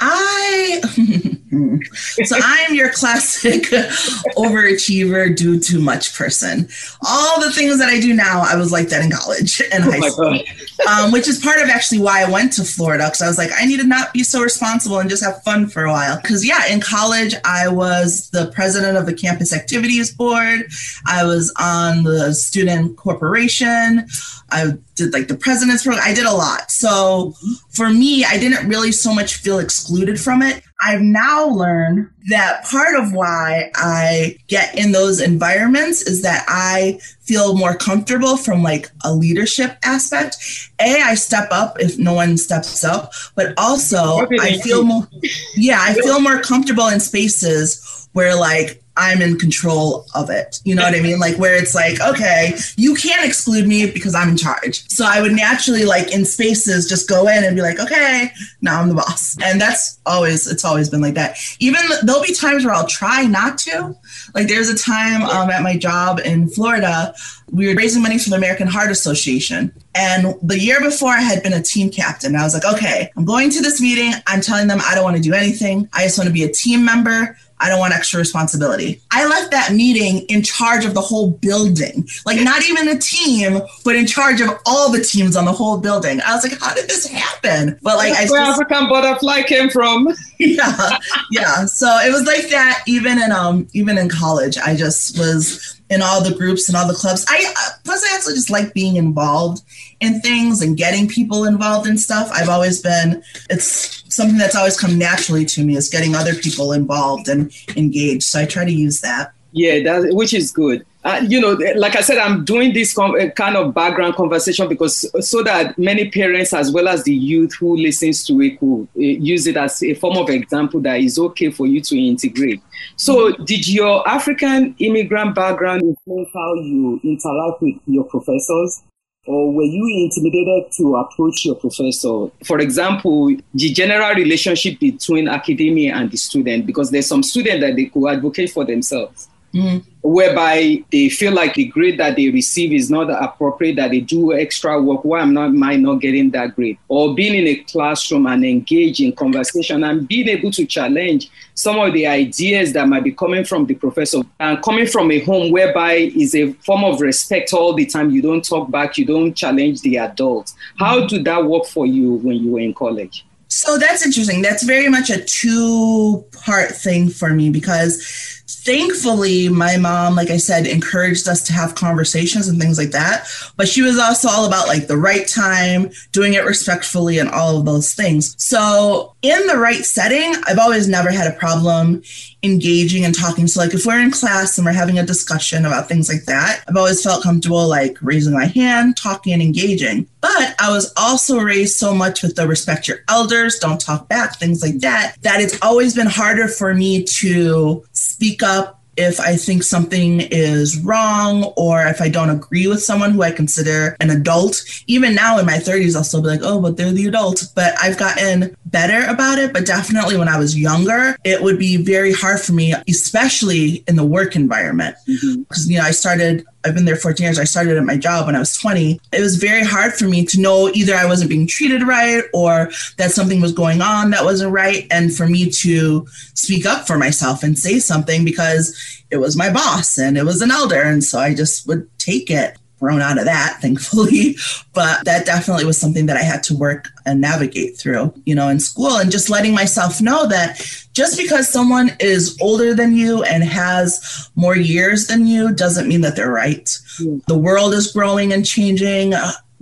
[0.00, 0.80] I
[2.24, 3.62] so I'm your classic
[4.36, 6.68] overachiever, do too much person.
[7.06, 9.90] All the things that I do now, I was like that in college and oh
[9.90, 10.40] high school,
[10.88, 13.50] um, which is part of actually why I went to Florida because I was like,
[13.56, 16.20] I need to not be so responsible and just have fun for a while.
[16.20, 20.70] Because yeah, in college, I was the president of the campus activities board.
[21.06, 24.06] I was on the student corporation.
[24.50, 26.04] I did like the president's program.
[26.04, 26.70] I did a lot.
[26.70, 27.34] So
[27.74, 30.62] for me, I didn't really so much feel excluded from it.
[30.82, 37.00] I've now learned that part of why I get in those environments is that I
[37.22, 40.36] feel more comfortable from like a leadership aspect.
[40.80, 45.08] A, I step up if no one steps up, but also I feel more,
[45.56, 50.60] yeah, I feel more comfortable in spaces where like I'm in control of it.
[50.64, 51.18] You know what I mean?
[51.18, 54.88] Like where it's like, okay, you can't exclude me because I'm in charge.
[54.88, 58.30] So I would naturally like in spaces just go in and be like, okay,
[58.60, 59.36] now I'm the boss.
[59.42, 61.36] And that's always it's always been like that.
[61.58, 63.96] Even there'll be times where I'll try not to.
[64.34, 67.14] Like there's a time um, at my job in Florida,
[67.50, 69.72] we were raising money for the American Heart Association.
[69.94, 72.34] And the year before I had been a team captain.
[72.34, 74.12] I was like, okay, I'm going to this meeting.
[74.26, 75.88] I'm telling them I don't want to do anything.
[75.92, 77.36] I just want to be a team member.
[77.64, 79.00] I don't want extra responsibility.
[79.10, 83.62] I left that meeting in charge of the whole building, like not even a team,
[83.86, 86.20] but in charge of all the teams on the whole building.
[86.20, 87.78] I was like, how did this happen?
[87.82, 90.08] But like, That's I where just, African butterfly came from.
[90.38, 90.98] yeah,
[91.30, 91.64] yeah.
[91.64, 92.82] So it was like that.
[92.86, 96.86] Even in um, even in college, I just was in all the groups and all
[96.86, 97.24] the clubs.
[97.30, 99.62] I uh, plus I also just like being involved
[100.04, 102.30] in things and getting people involved in stuff.
[102.32, 103.22] I've always been.
[103.50, 108.24] It's something that's always come naturally to me is getting other people involved and engaged.
[108.24, 109.32] So I try to use that.
[109.56, 110.84] Yeah, that which is good.
[111.04, 114.68] Uh, you know, like I said, I'm doing this com- uh, kind of background conversation
[114.68, 118.88] because so that many parents as well as the youth who listens to it could
[118.96, 122.62] uh, use it as a form of example that is okay for you to integrate.
[122.96, 128.82] So, did your African immigrant background influence how you interact with your professors?
[129.26, 132.28] Or were you intimidated to approach your professor?
[132.44, 137.76] For example, the general relationship between academia and the student, because there's some student that
[137.76, 139.28] they could advocate for themselves.
[139.52, 144.00] Mm whereby they feel like the grade that they receive is not appropriate, that they
[144.00, 145.02] do extra work.
[145.02, 146.76] Why am not am I not getting that grade?
[146.88, 151.78] Or being in a classroom and engage in conversation and being able to challenge some
[151.78, 155.50] of the ideas that might be coming from the professor and coming from a home
[155.50, 158.10] whereby is a form of respect all the time.
[158.10, 160.54] You don't talk back, you don't challenge the adults.
[160.78, 163.24] How did that work for you when you were in college?
[163.48, 164.42] So that's interesting.
[164.42, 170.36] That's very much a two part thing for me because thankfully, my mom, like I
[170.36, 173.26] said, encouraged us to have conversations and things like that.
[173.56, 177.56] But she was also all about like the right time, doing it respectfully, and all
[177.56, 178.34] of those things.
[178.38, 182.02] So, in the right setting, I've always never had a problem
[182.42, 183.46] engaging and talking.
[183.46, 186.62] So, like if we're in class and we're having a discussion about things like that,
[186.68, 190.06] I've always felt comfortable like raising my hand, talking, and engaging.
[190.20, 194.38] But I was also raised so much with the respect your elders, don't talk back,
[194.38, 199.36] things like that, that it's always been harder for me to speak up if I
[199.36, 204.10] think something is wrong or if I don't agree with someone who I consider an
[204.10, 204.62] adult.
[204.86, 207.44] Even now in my 30s, I'll still be like, oh, but they're the adult.
[207.56, 209.52] But I've gotten better about it.
[209.52, 213.96] But definitely when I was younger, it would be very hard for me, especially in
[213.96, 214.94] the work environment.
[215.06, 215.70] Because, mm-hmm.
[215.72, 217.38] you know, I started I've been there 14 years.
[217.38, 219.00] I started at my job when I was 20.
[219.12, 222.70] It was very hard for me to know either I wasn't being treated right or
[222.96, 224.86] that something was going on that wasn't right.
[224.90, 228.74] And for me to speak up for myself and say something because
[229.10, 230.80] it was my boss and it was an elder.
[230.80, 234.36] And so I just would take it grown out of that, thankfully.
[234.74, 238.48] But that definitely was something that I had to work and navigate through, you know,
[238.48, 240.60] in school and just letting myself know that
[240.92, 246.02] just because someone is older than you and has more years than you doesn't mean
[246.02, 246.64] that they're right.
[247.00, 247.24] Mm.
[247.24, 249.14] The world is growing and changing.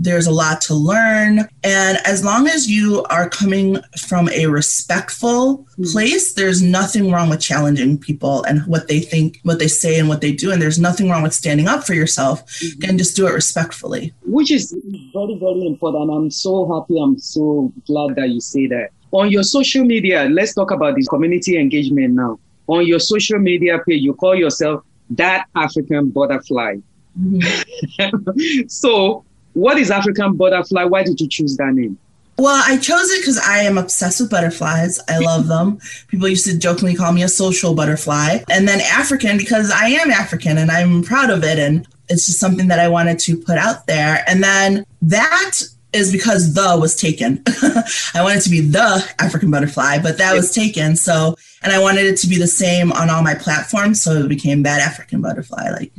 [0.02, 1.48] There's a lot to learn.
[1.62, 5.84] And as long as you are coming from a respectful mm-hmm.
[5.92, 10.08] place, there's nothing wrong with challenging people and what they think, what they say, and
[10.08, 10.50] what they do.
[10.50, 12.90] And there's nothing wrong with standing up for yourself mm-hmm.
[12.90, 14.12] and just do it respectfully.
[14.26, 14.72] Which is
[15.12, 16.10] very, very important.
[16.10, 17.00] I'm so happy.
[17.00, 18.88] I'm so glad that you say that.
[19.12, 22.40] On your social media, let's talk about this community engagement now.
[22.66, 26.76] On your social media page, you call yourself that African butterfly.
[27.20, 28.62] Mm-hmm.
[28.68, 30.84] so what is African butterfly?
[30.84, 31.98] Why did you choose that name?
[32.38, 34.98] Well, I chose it because I am obsessed with butterflies.
[35.08, 35.78] I love them.
[36.08, 38.38] People used to jokingly call me a social butterfly.
[38.50, 41.58] And then African because I am African and I'm proud of it.
[41.58, 44.24] And it's just something that I wanted to put out there.
[44.26, 45.60] And then that
[45.92, 47.42] is because the was taken.
[48.14, 50.96] I wanted to be the African butterfly, but that was taken.
[50.96, 54.02] So, and I wanted it to be the same on all my platforms.
[54.02, 55.70] So it became that African butterfly.
[55.70, 55.92] Like,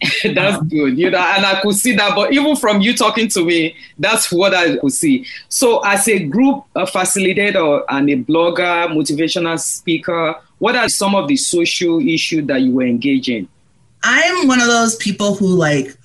[0.34, 2.14] that's good, you know, and I could see that.
[2.14, 5.26] But even from you talking to me, that's what I could see.
[5.48, 11.26] So, as a group a facilitator and a blogger, motivational speaker, what are some of
[11.26, 13.48] the social issues that you were engaging?
[14.04, 15.96] I'm one of those people who like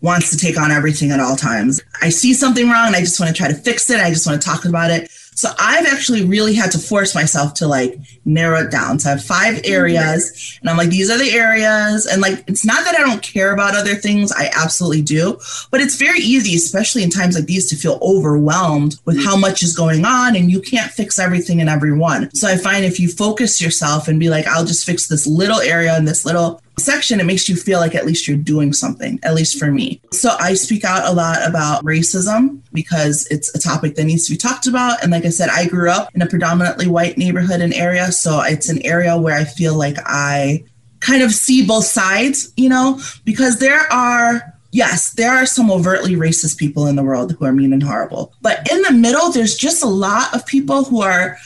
[0.00, 1.80] wants to take on everything at all times.
[2.02, 4.00] I see something wrong and I just want to try to fix it.
[4.00, 5.10] I just want to talk about it.
[5.36, 8.98] So I've actually really had to force myself to like narrow it down.
[8.98, 9.72] So I have five mm-hmm.
[9.72, 12.06] areas and I'm like, these are the areas.
[12.06, 14.32] And like, it's not that I don't care about other things.
[14.32, 15.38] I absolutely do.
[15.70, 19.62] But it's very easy, especially in times like these, to feel overwhelmed with how much
[19.62, 22.34] is going on and you can't fix everything and everyone.
[22.34, 25.60] So I find if you focus yourself and be like, I'll just fix this little
[25.60, 29.18] area and this little section, it makes you feel like at least you're doing something,
[29.22, 30.00] at least for me.
[30.12, 34.34] So I speak out a lot about racism because it's a topic that needs to
[34.34, 35.02] be talked about.
[35.02, 38.12] And like I said, I grew up in a predominantly white neighborhood and area.
[38.12, 40.64] So it's an area where I feel like I
[41.00, 46.16] kind of see both sides, you know, because there are yes, there are some overtly
[46.16, 48.34] racist people in the world who are mean and horrible.
[48.42, 51.38] But in the middle, there's just a lot of people who are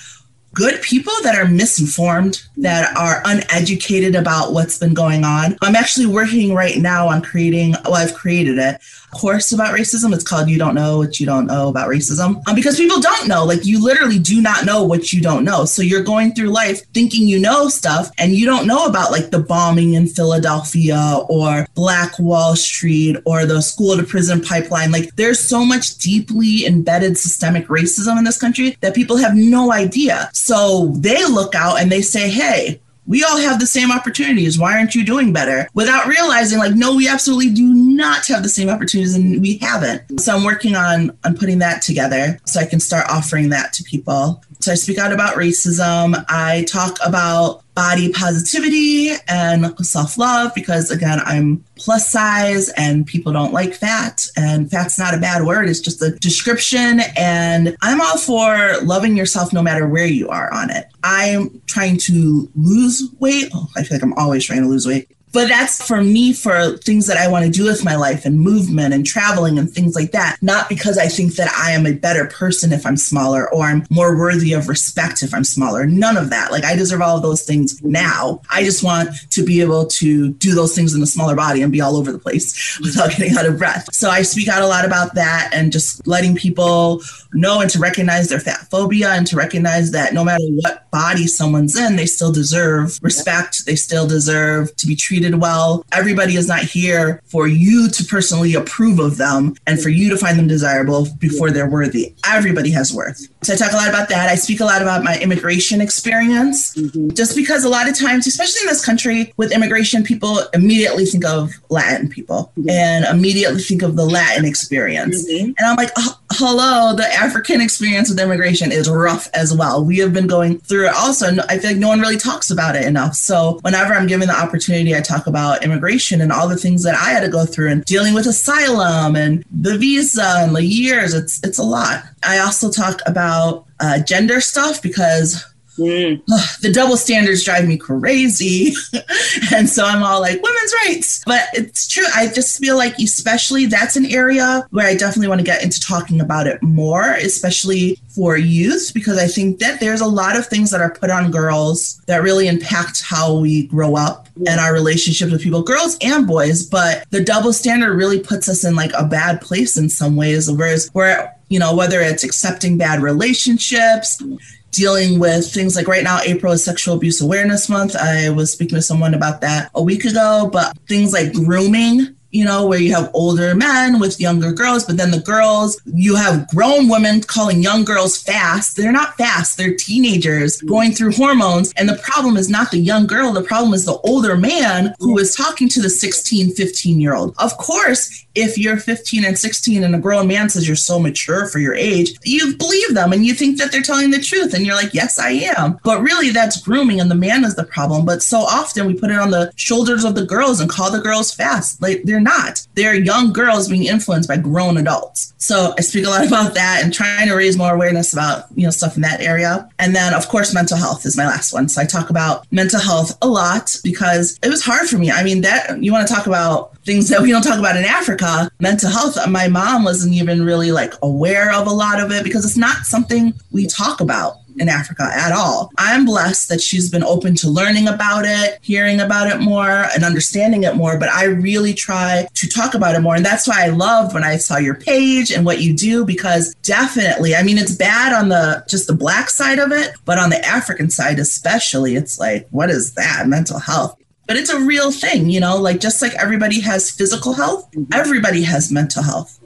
[0.52, 5.56] good people that are misinformed, that are uneducated about what's been going on.
[5.62, 8.80] I'm actually working right now on creating, well, I've created it,
[9.10, 10.14] course about racism.
[10.14, 12.42] It's called You Don't Know What You Don't Know About Racism.
[12.48, 15.64] Um, because people don't know, like you literally do not know what you don't know.
[15.64, 19.30] So you're going through life thinking you know stuff and you don't know about like
[19.30, 24.90] the bombing in Philadelphia or Black Wall Street or the school to prison pipeline.
[24.90, 29.72] Like there's so much deeply embedded systemic racism in this country that people have no
[29.72, 30.30] idea.
[30.32, 34.56] So they look out and they say, hey, we all have the same opportunities.
[34.56, 35.68] Why aren't you doing better?
[35.74, 40.20] Without realizing, like, no, we absolutely do not have the same opportunities and we haven't.
[40.20, 43.82] So I'm working on on putting that together so I can start offering that to
[43.82, 44.42] people.
[44.60, 46.24] So I speak out about racism.
[46.28, 53.32] I talk about body positivity and self love because, again, I'm plus size and people
[53.32, 54.20] don't like fat.
[54.36, 57.00] And fat's not a bad word, it's just a description.
[57.16, 60.88] And I'm all for loving yourself no matter where you are on it.
[61.04, 63.48] I'm trying to lose weight.
[63.54, 66.76] Oh, I feel like I'm always trying to lose weight But that's for me for
[66.78, 69.94] things that I want to do with my life and movement and traveling and things
[69.94, 70.36] like that.
[70.42, 73.86] Not because I think that I am a better person if I'm smaller or I'm
[73.90, 75.86] more worthy of respect if I'm smaller.
[75.86, 76.50] None of that.
[76.50, 78.40] Like I deserve all of those things now.
[78.50, 81.72] I just want to be able to do those things in a smaller body and
[81.72, 83.88] be all over the place without getting out of breath.
[83.92, 87.78] So I speak out a lot about that and just letting people know and to
[87.78, 92.06] recognize their fat phobia and to recognize that no matter what body someone's in, they
[92.06, 93.66] still deserve respect.
[93.66, 95.84] They still deserve to be treated well.
[95.92, 100.16] Everybody is not here for you to personally approve of them and for you to
[100.16, 102.14] find them desirable before they're worthy.
[102.26, 103.26] Everybody has worth.
[103.42, 104.28] So I talk a lot about that.
[104.28, 107.10] I speak a lot about my immigration experience, mm-hmm.
[107.10, 111.24] just because a lot of times, especially in this country, with immigration, people immediately think
[111.24, 112.70] of Latin people mm-hmm.
[112.70, 115.28] and immediately think of the Latin experience.
[115.28, 115.52] Mm-hmm.
[115.58, 119.84] And I'm like, oh, hello, the African experience with immigration is rough as well.
[119.84, 121.26] We have been going through it also.
[121.48, 123.14] I feel like no one really talks about it enough.
[123.14, 126.94] So whenever I'm given the opportunity, I talk about immigration and all the things that
[126.94, 131.14] I had to go through and dealing with asylum and the visa and the years.
[131.14, 132.04] It's it's a lot.
[132.22, 135.44] I also talk about uh, gender stuff because
[135.80, 136.22] Mm.
[136.60, 138.74] the double standards drive me crazy.
[139.54, 141.22] and so I'm all like, women's rights.
[141.24, 142.06] But it's true.
[142.14, 145.80] I just feel like, especially that's an area where I definitely want to get into
[145.80, 150.46] talking about it more, especially for youth, because I think that there's a lot of
[150.46, 154.72] things that are put on girls that really impact how we grow up and our
[154.72, 156.66] relationships with people, girls and boys.
[156.66, 160.50] But the double standard really puts us in like a bad place in some ways,
[160.50, 164.22] whereas where you know, whether it's accepting bad relationships,
[164.70, 167.96] dealing with things like right now, April is Sexual Abuse Awareness Month.
[167.96, 172.44] I was speaking to someone about that a week ago, but things like grooming you
[172.44, 176.48] know, where you have older men with younger girls, but then the girls, you have
[176.48, 178.76] grown women calling young girls fast.
[178.76, 181.72] They're not fast, they're teenagers going through hormones.
[181.76, 185.18] And the problem is not the young girl, the problem is the older man who
[185.18, 187.34] is talking to the 16, 15 year old.
[187.38, 191.48] Of course, if you're 15 and 16 and a grown man says you're so mature
[191.48, 194.54] for your age, you believe them and you think that they're telling the truth.
[194.54, 195.78] And you're like, yes, I am.
[195.82, 198.04] But really, that's grooming and the man is the problem.
[198.04, 201.00] But so often we put it on the shoulders of the girls and call the
[201.00, 201.82] girls fast.
[201.82, 202.66] Like they're not.
[202.74, 205.34] They're young girls being influenced by grown adults.
[205.38, 208.64] So I speak a lot about that and trying to raise more awareness about, you
[208.64, 209.68] know, stuff in that area.
[209.78, 211.68] And then, of course, mental health is my last one.
[211.68, 215.10] So I talk about mental health a lot because it was hard for me.
[215.10, 217.84] I mean, that you want to talk about things that we don't talk about in
[217.84, 219.16] Africa, mental health.
[219.28, 222.84] My mom wasn't even really like aware of a lot of it because it's not
[222.84, 225.72] something we talk about in Africa at all.
[225.78, 230.04] I'm blessed that she's been open to learning about it, hearing about it more, and
[230.04, 230.98] understanding it more.
[230.98, 233.16] But I really try to talk about it more.
[233.16, 236.54] And that's why I loved when I saw your page and what you do, because
[236.56, 240.30] definitely, I mean, it's bad on the just the black side of it, but on
[240.30, 243.26] the African side, especially, it's like, what is that?
[243.26, 243.96] Mental health
[244.26, 247.92] but it's a real thing, you know, like just like everybody has physical health, mm-hmm.
[247.92, 249.40] everybody has mental health.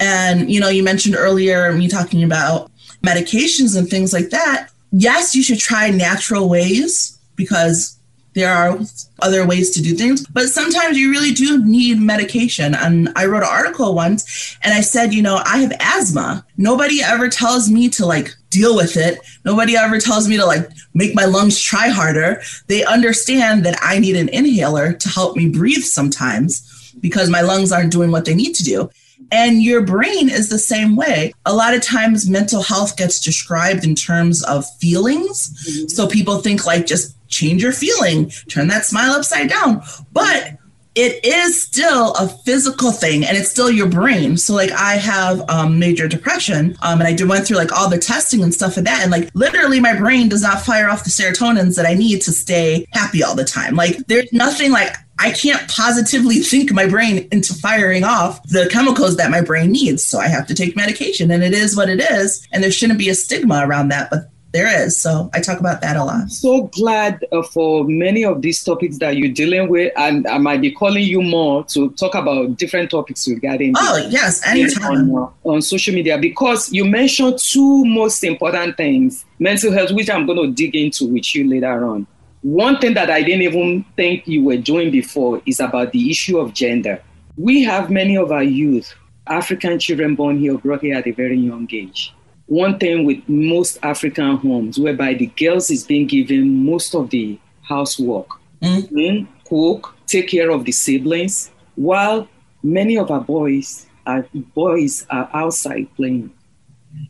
[0.00, 2.69] And, you know, you mentioned earlier me talking about
[3.02, 4.70] medications and things like that.
[4.92, 7.96] Yes, you should try natural ways because
[8.34, 8.78] there are
[9.22, 12.74] other ways to do things, but sometimes you really do need medication.
[12.74, 16.46] And I wrote an article once and I said, you know, I have asthma.
[16.56, 19.18] Nobody ever tells me to like deal with it.
[19.44, 22.40] Nobody ever tells me to like make my lungs try harder.
[22.68, 27.72] They understand that I need an inhaler to help me breathe sometimes because my lungs
[27.72, 28.90] aren't doing what they need to do.
[29.32, 31.32] And your brain is the same way.
[31.46, 35.50] A lot of times, mental health gets described in terms of feelings.
[35.68, 35.88] Mm-hmm.
[35.88, 39.82] So people think like just change your feeling, turn that smile upside down.
[40.12, 40.56] But
[41.00, 44.36] it is still a physical thing and it's still your brain.
[44.36, 47.88] So like I have um, major depression um, and I did, went through like all
[47.88, 49.00] the testing and stuff of that.
[49.00, 52.32] And like literally my brain does not fire off the serotonins that I need to
[52.32, 53.76] stay happy all the time.
[53.76, 59.16] Like there's nothing like I can't positively think my brain into firing off the chemicals
[59.16, 60.04] that my brain needs.
[60.04, 62.46] So I have to take medication and it is what it is.
[62.52, 64.10] And there shouldn't be a stigma around that.
[64.10, 65.00] But there is.
[65.00, 66.30] So I talk about that a lot.
[66.30, 70.60] So glad uh, for many of these topics that you're dealing with, and I might
[70.60, 73.74] be calling you more to talk about different topics regarding.
[73.76, 79.24] Oh yes, anytime on, uh, on social media because you mentioned two most important things:
[79.38, 82.06] mental health, which I'm going to dig into with you later on.
[82.42, 86.38] One thing that I didn't even think you were doing before is about the issue
[86.38, 87.02] of gender.
[87.36, 88.94] We have many of our youth,
[89.26, 92.14] African children born here, brought here at a very young age
[92.50, 97.38] one thing with most African homes, whereby the girls is being given most of the
[97.62, 98.26] housework,
[98.60, 99.28] mm.
[99.48, 102.26] cook, take care of the siblings, while
[102.64, 106.32] many of our boys are boys are outside playing.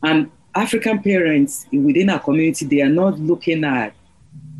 [0.03, 3.95] And African parents within our community, they are not looking at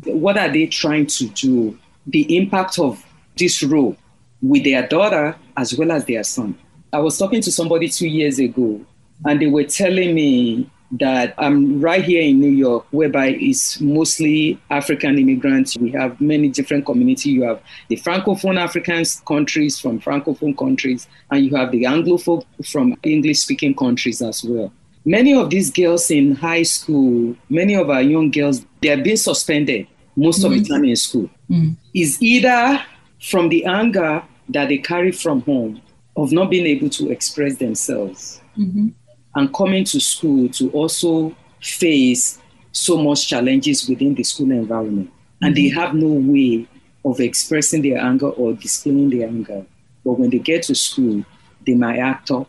[0.02, 1.78] what are they trying to do,
[2.08, 3.06] the impact of
[3.36, 3.96] this role
[4.42, 6.58] with their daughter as well as their son.
[6.92, 8.84] I was talking to somebody two years ago,
[9.24, 10.70] and they were telling me
[11.00, 15.76] that I'm right here in New York, whereby it's mostly African immigrants.
[15.76, 17.26] We have many different communities.
[17.26, 22.94] You have the Francophone African countries from Francophone countries, and you have the Anglophone from
[23.02, 24.70] English speaking countries as well.
[25.04, 29.16] Many of these girls in high school, many of our young girls, they are being
[29.16, 30.46] suspended most mm-hmm.
[30.46, 30.74] of the mm-hmm.
[30.74, 31.30] time in school.
[31.50, 31.76] Mm.
[31.94, 32.84] Is either
[33.20, 35.80] from the anger that they carry from home
[36.16, 38.42] of not being able to express themselves.
[38.58, 38.88] Mm-hmm
[39.34, 42.38] and coming to school to also face
[42.72, 45.10] so much challenges within the school environment.
[45.40, 45.80] And they mm-hmm.
[45.80, 46.66] have no way
[47.04, 49.64] of expressing their anger or displaying their anger.
[50.04, 51.24] But when they get to school,
[51.66, 52.48] they might act up.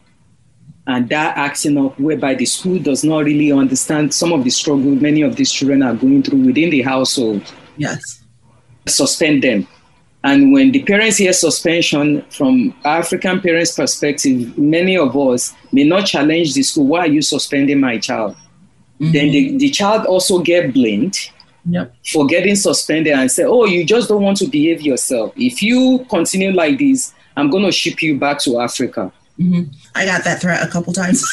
[0.85, 4.91] And that acting up, whereby the school does not really understand some of the struggle
[4.95, 7.41] many of these children are going through within the household.
[7.77, 8.21] Yes.
[8.87, 9.67] Suspend them.
[10.23, 16.05] And when the parents hear suspension from African parents' perspective, many of us may not
[16.05, 16.87] challenge the school.
[16.87, 18.35] Why are you suspending my child?
[19.01, 19.11] Mm-hmm.
[19.11, 21.17] Then the, the child also get blamed
[21.69, 21.93] yep.
[22.05, 25.33] for getting suspended and say, oh, you just don't want to behave yourself.
[25.35, 29.11] If you continue like this, I'm going to ship you back to Africa.
[29.37, 29.71] Mm-hmm.
[29.95, 31.25] I got that threat a couple times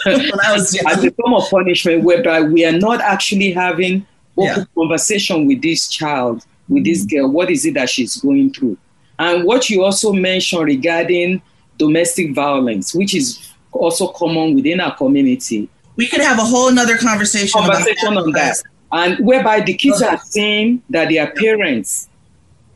[0.06, 0.86] when I was young.
[0.86, 4.06] As a form of punishment, whereby we are not actually having
[4.38, 4.64] open yeah.
[4.74, 7.30] conversation with this child with this girl?
[7.30, 8.76] What is it that she's going through?
[9.18, 11.42] And what you also mentioned regarding
[11.76, 15.68] domestic violence, which is also common within our community.
[15.96, 18.22] We could have a whole nother conversation, conversation that.
[18.22, 18.62] on that.
[18.90, 20.14] And whereby the kids okay.
[20.14, 22.08] are saying that their parents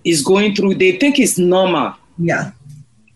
[0.05, 1.95] is going through, they think it's normal.
[2.19, 2.53] Yeah.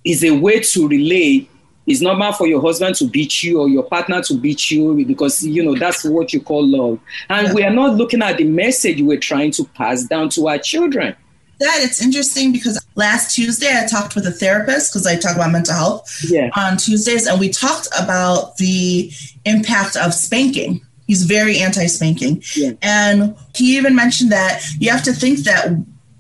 [0.05, 1.51] Is a way to relate
[1.87, 5.43] it's normal for your husband to beat you or your partner to beat you because
[5.45, 6.99] you know that's what you call love
[7.31, 7.55] and yeah.
[7.55, 11.15] we are not looking at the message we're trying to pass down to our children
[11.59, 15.53] that it's interesting because last Tuesday I talked with a therapist because I talk about
[15.53, 16.51] mental health yeah.
[16.55, 19.11] on Tuesdays, and we talked about the
[19.45, 20.85] impact of spanking.
[21.07, 22.73] He's very anti-spanking, yeah.
[22.83, 25.69] and he even mentioned that you have to think that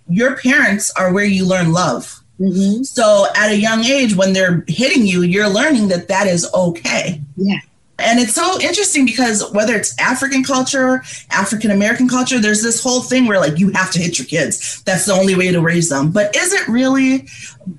[0.09, 2.23] your parents are where you learn love.
[2.41, 2.83] Mm-hmm.
[2.83, 7.21] So at a young age, when they're hitting you, you're learning that that is okay.
[7.37, 7.59] Yeah.
[7.99, 13.01] And it's so interesting because whether it's African culture, African American culture, there's this whole
[13.01, 14.83] thing where like you have to hit your kids.
[14.83, 16.11] That's the only way to raise them.
[16.11, 17.27] But is it really?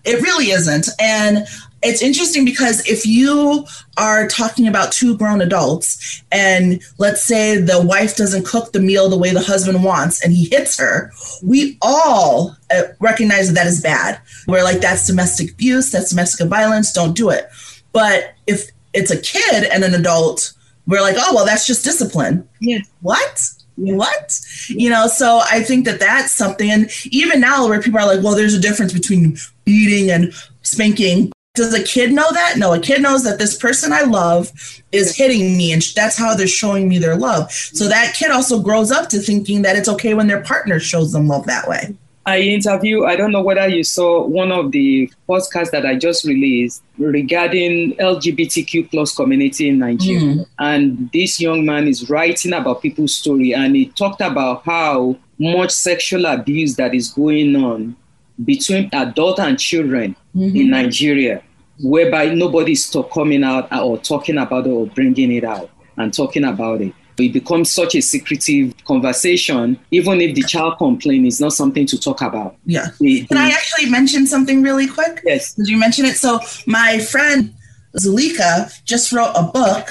[0.05, 0.87] It really isn't.
[0.99, 1.45] And
[1.83, 3.65] it's interesting because if you
[3.97, 9.09] are talking about two grown adults and let's say the wife doesn't cook the meal
[9.09, 11.11] the way the husband wants and he hits her
[11.43, 14.19] we all uh, recognize that that is bad.
[14.47, 17.49] We're like that's domestic abuse that's domestic violence don't do it.
[17.91, 20.53] But if it's a kid and an adult
[20.87, 22.47] we're like oh well that's just discipline.
[22.59, 22.79] Yeah.
[23.01, 23.49] What?
[23.75, 24.39] What?
[24.69, 28.23] You know so i think that that's something and even now where people are like
[28.23, 32.57] well there's a difference between beating and spanking does a kid know that?
[32.57, 34.51] No, a kid knows that this person I love
[34.91, 37.51] is hitting me, and that's how they're showing me their love.
[37.51, 41.11] So that kid also grows up to thinking that it's okay when their partner shows
[41.11, 41.95] them love that way.
[42.27, 46.25] I interview, I don't know whether you saw one of the podcasts that I just
[46.25, 50.35] released regarding LGBTQ plus community in Nigeria.
[50.35, 50.45] Mm.
[50.59, 55.71] And this young man is writing about people's story and he talked about how much
[55.71, 57.95] sexual abuse that is going on
[58.43, 60.55] between adult and children mm-hmm.
[60.55, 61.41] in Nigeria
[61.79, 66.81] whereby nobody's coming out or talking about it or bringing it out and talking about
[66.81, 66.93] it.
[67.19, 71.99] It becomes such a secretive conversation, even if the child complaint is not something to
[71.99, 72.57] talk about.
[72.65, 72.89] Yeah.
[72.99, 75.21] The, the, Can I actually mention something really quick?
[75.25, 75.55] Yes.
[75.55, 76.17] Did you mention it?
[76.17, 77.55] So my friend
[77.99, 79.89] Zulika just wrote a book.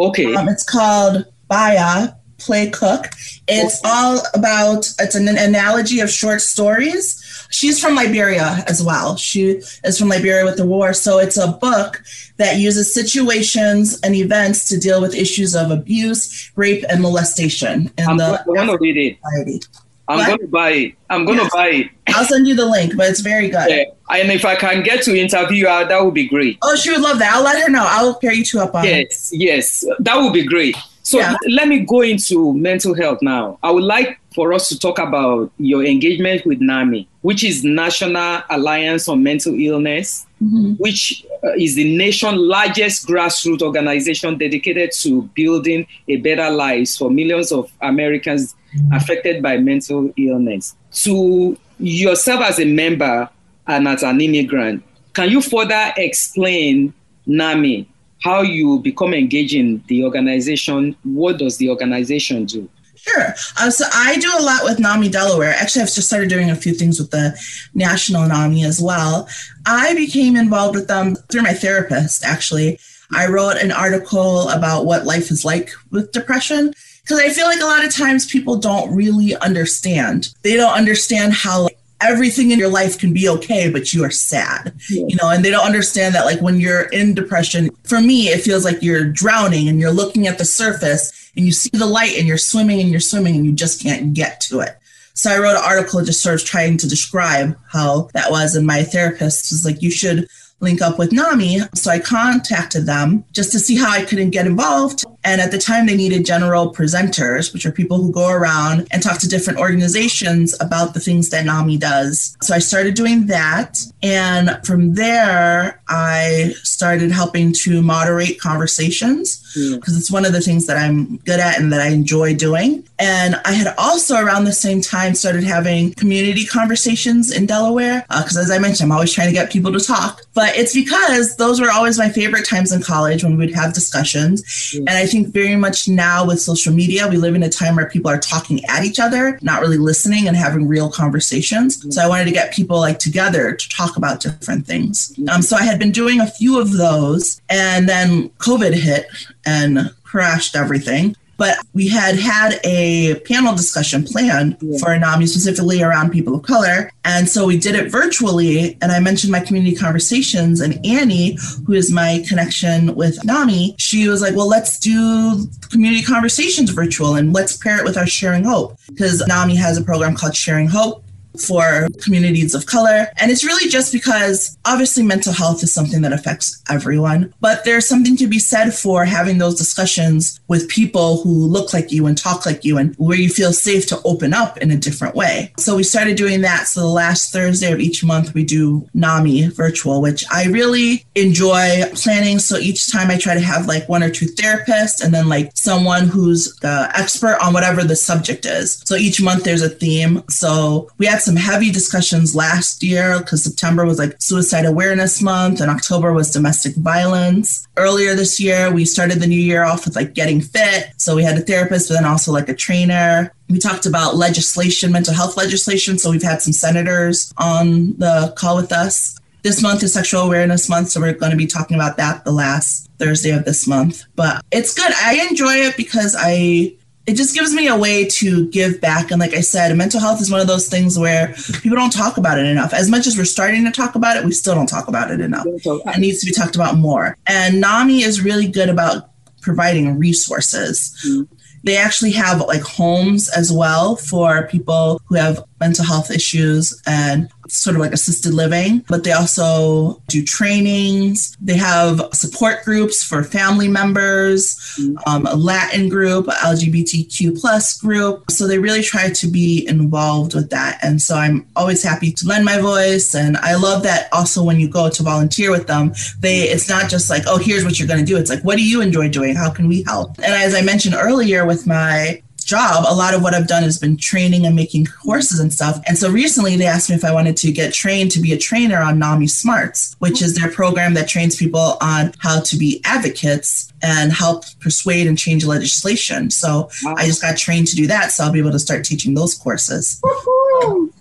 [0.00, 0.34] Okay.
[0.34, 2.08] Um, it's called Baya
[2.38, 3.06] Play Cook.
[3.46, 3.88] It's okay.
[3.88, 7.22] all about, it's an analogy of short stories
[7.56, 9.16] she's from Liberia as well.
[9.16, 10.92] She is from Liberia with the war.
[10.92, 12.02] So it's a book
[12.36, 18.06] that uses situations and events to deal with issues of abuse, rape, and molestation in
[18.06, 19.18] I'm the going to read it.
[19.24, 19.60] Society.
[20.08, 20.94] I'm going to buy it.
[21.10, 21.50] I'm going yes.
[21.50, 21.90] to buy it.
[22.08, 23.68] I'll send you the link, but it's very good.
[23.68, 23.84] Yeah.
[24.10, 26.58] And if I can get to interview her, that would be great.
[26.62, 27.34] Oh, she would love that.
[27.34, 27.84] I'll let her know.
[27.88, 28.84] I'll pair you two up on.
[28.84, 30.76] Yes, yes, that would be great.
[31.02, 31.36] So yeah.
[31.48, 33.58] let me go into mental health now.
[33.62, 38.42] I would like for us to talk about your engagement with NAMI, which is National
[38.50, 40.72] Alliance on Mental Illness, mm-hmm.
[40.74, 47.10] which uh, is the nation's largest grassroots organization dedicated to building a better lives for
[47.10, 48.92] millions of Americans mm-hmm.
[48.92, 50.76] affected by mental illness.
[51.04, 53.30] To yourself as a member
[53.66, 54.84] and as an immigrant,
[55.14, 56.92] can you further explain
[57.26, 57.88] NAMI
[58.22, 60.96] how you become engaged in the organization.
[61.04, 62.68] What does the organization do?
[63.06, 63.34] Sure.
[63.56, 65.54] Uh, so I do a lot with NAMI Delaware.
[65.54, 67.38] Actually, I've just started doing a few things with the
[67.74, 69.28] National NAMI as well.
[69.64, 72.80] I became involved with them through my therapist, actually.
[73.14, 77.60] I wrote an article about what life is like with depression because I feel like
[77.60, 80.34] a lot of times people don't really understand.
[80.42, 81.68] They don't understand how
[82.06, 85.04] everything in your life can be okay, but you are sad, yeah.
[85.08, 88.42] you know, and they don't understand that, like, when you're in depression, for me, it
[88.42, 92.16] feels like you're drowning and you're looking at the surface and you see the light
[92.16, 94.78] and you're swimming and you're swimming and you just can't get to it.
[95.14, 98.54] So I wrote an article just sort of trying to describe how that was.
[98.54, 100.28] And my therapist was like, you should
[100.60, 101.60] link up with NAMI.
[101.74, 105.04] So I contacted them just to see how I couldn't get involved.
[105.26, 109.02] And at the time, they needed general presenters, which are people who go around and
[109.02, 112.36] talk to different organizations about the things that NAMI does.
[112.42, 113.76] So I started doing that.
[114.04, 119.98] And from there, I started helping to moderate conversations because mm.
[119.98, 122.84] it's one of the things that I'm good at and that I enjoy doing.
[122.98, 128.36] And I had also around the same time started having community conversations in Delaware because,
[128.36, 130.22] uh, as I mentioned, I'm always trying to get people to talk.
[130.34, 133.74] But it's because those were always my favorite times in college when we would have
[133.74, 134.42] discussions.
[134.74, 134.78] Mm.
[134.80, 137.88] And I think very much now with social media, we live in a time where
[137.88, 141.82] people are talking at each other, not really listening and having real conversations.
[141.82, 141.92] Mm.
[141.92, 145.12] So I wanted to get people like together to talk about different things.
[145.30, 149.06] Um, so I had been doing a few of those, and then COVID hit
[149.44, 151.16] and crashed everything.
[151.36, 154.78] But we had had a panel discussion planned yeah.
[154.78, 156.90] for NAMI specifically around people of color.
[157.04, 158.76] And so we did it virtually.
[158.80, 160.60] And I mentioned my community conversations.
[160.60, 166.02] And Annie, who is my connection with NAMI, she was like, well, let's do community
[166.02, 168.78] conversations virtual and let's pair it with our Sharing Hope.
[168.88, 171.05] Because NAMI has a program called Sharing Hope
[171.36, 173.08] for communities of color.
[173.16, 177.86] And it's really just because obviously mental health is something that affects everyone, but there's
[177.86, 182.16] something to be said for having those discussions with people who look like you and
[182.16, 185.52] talk like you and where you feel safe to open up in a different way.
[185.58, 186.68] So we started doing that.
[186.68, 191.82] So the last Thursday of each month, we do NAMI virtual, which I really enjoy
[191.94, 192.38] planning.
[192.38, 195.50] So each time I try to have like one or two therapists and then like
[195.54, 198.82] someone who's the expert on whatever the subject is.
[198.84, 200.22] So each month there's a theme.
[200.28, 205.60] So we had some heavy discussions last year because September was like Suicide Awareness Month
[205.60, 207.66] and October was domestic violence.
[207.76, 210.92] Earlier this year, we started the new year off with like getting fit.
[210.98, 213.32] So we had a therapist, but then also like a trainer.
[213.50, 215.98] We talked about legislation, mental health legislation.
[215.98, 219.18] So we've had some senators on the call with us.
[219.42, 222.32] This month is Sexual Awareness Month, so we're going to be talking about that the
[222.32, 224.04] last Thursday of this month.
[224.14, 224.92] But it's good.
[225.02, 226.75] I enjoy it because I
[227.06, 229.10] it just gives me a way to give back.
[229.10, 232.16] And like I said, mental health is one of those things where people don't talk
[232.16, 232.72] about it enough.
[232.74, 235.20] As much as we're starting to talk about it, we still don't talk about it
[235.20, 235.46] enough.
[235.46, 237.16] It needs to be talked about more.
[237.26, 240.96] And NAMI is really good about providing resources.
[241.06, 241.32] Mm-hmm.
[241.62, 247.28] They actually have like homes as well for people who have mental health issues and
[247.48, 251.36] sort of like assisted living, but they also do trainings.
[251.40, 258.30] They have support groups for family members, um, a Latin group, LGBTQ plus group.
[258.30, 260.78] So they really try to be involved with that.
[260.82, 263.14] And so I'm always happy to lend my voice.
[263.14, 266.90] And I love that also when you go to volunteer with them, they it's not
[266.90, 268.16] just like, oh, here's what you're going to do.
[268.16, 269.34] It's like, what do you enjoy doing?
[269.34, 270.18] How can we help?
[270.18, 273.78] And as I mentioned earlier with my job, a lot of what I've done has
[273.78, 275.80] been training and making courses and stuff.
[275.86, 278.38] And so recently they asked me if I wanted to get trained to be a
[278.38, 282.80] trainer on NAMI Smarts, which is their program that trains people on how to be
[282.84, 286.30] advocates and help persuade and change legislation.
[286.30, 286.94] So wow.
[286.96, 288.12] I just got trained to do that.
[288.12, 290.00] So I'll be able to start teaching those courses.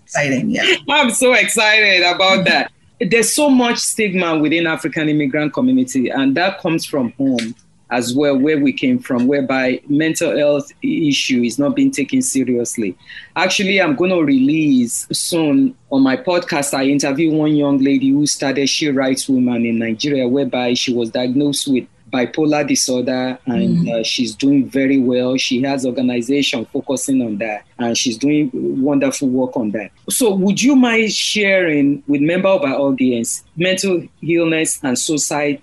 [0.04, 0.50] Exciting.
[0.50, 0.76] Yeah.
[0.89, 2.72] I'm so excited about that.
[3.00, 7.54] There's so much stigma within African immigrant community, and that comes from home
[7.90, 12.98] as well where we came from, whereby mental health issue is not being taken seriously.
[13.36, 16.74] Actually, I'm going to release soon on my podcast.
[16.74, 21.12] I interviewed one young lady who started She Writes Woman in Nigeria, whereby she was
[21.12, 23.92] diagnosed with bipolar disorder and mm.
[23.92, 29.28] uh, she's doing very well she has organization focusing on that and she's doing wonderful
[29.28, 34.80] work on that so would you mind sharing with member of our audience mental illness
[34.84, 35.62] and suicide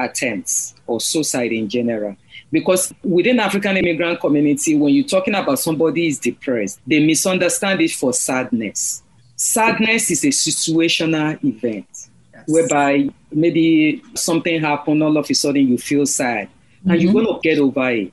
[0.00, 2.16] attempts or suicide in general.
[2.52, 7.92] Because within African immigrant community, when you're talking about somebody is depressed, they misunderstand it
[7.92, 9.02] for sadness.
[9.36, 11.86] Sadness is a situational event
[12.34, 12.44] yes.
[12.46, 16.48] whereby maybe something happened, all of a sudden you feel sad
[16.84, 17.00] and mm-hmm.
[17.00, 18.12] you're going to get over it.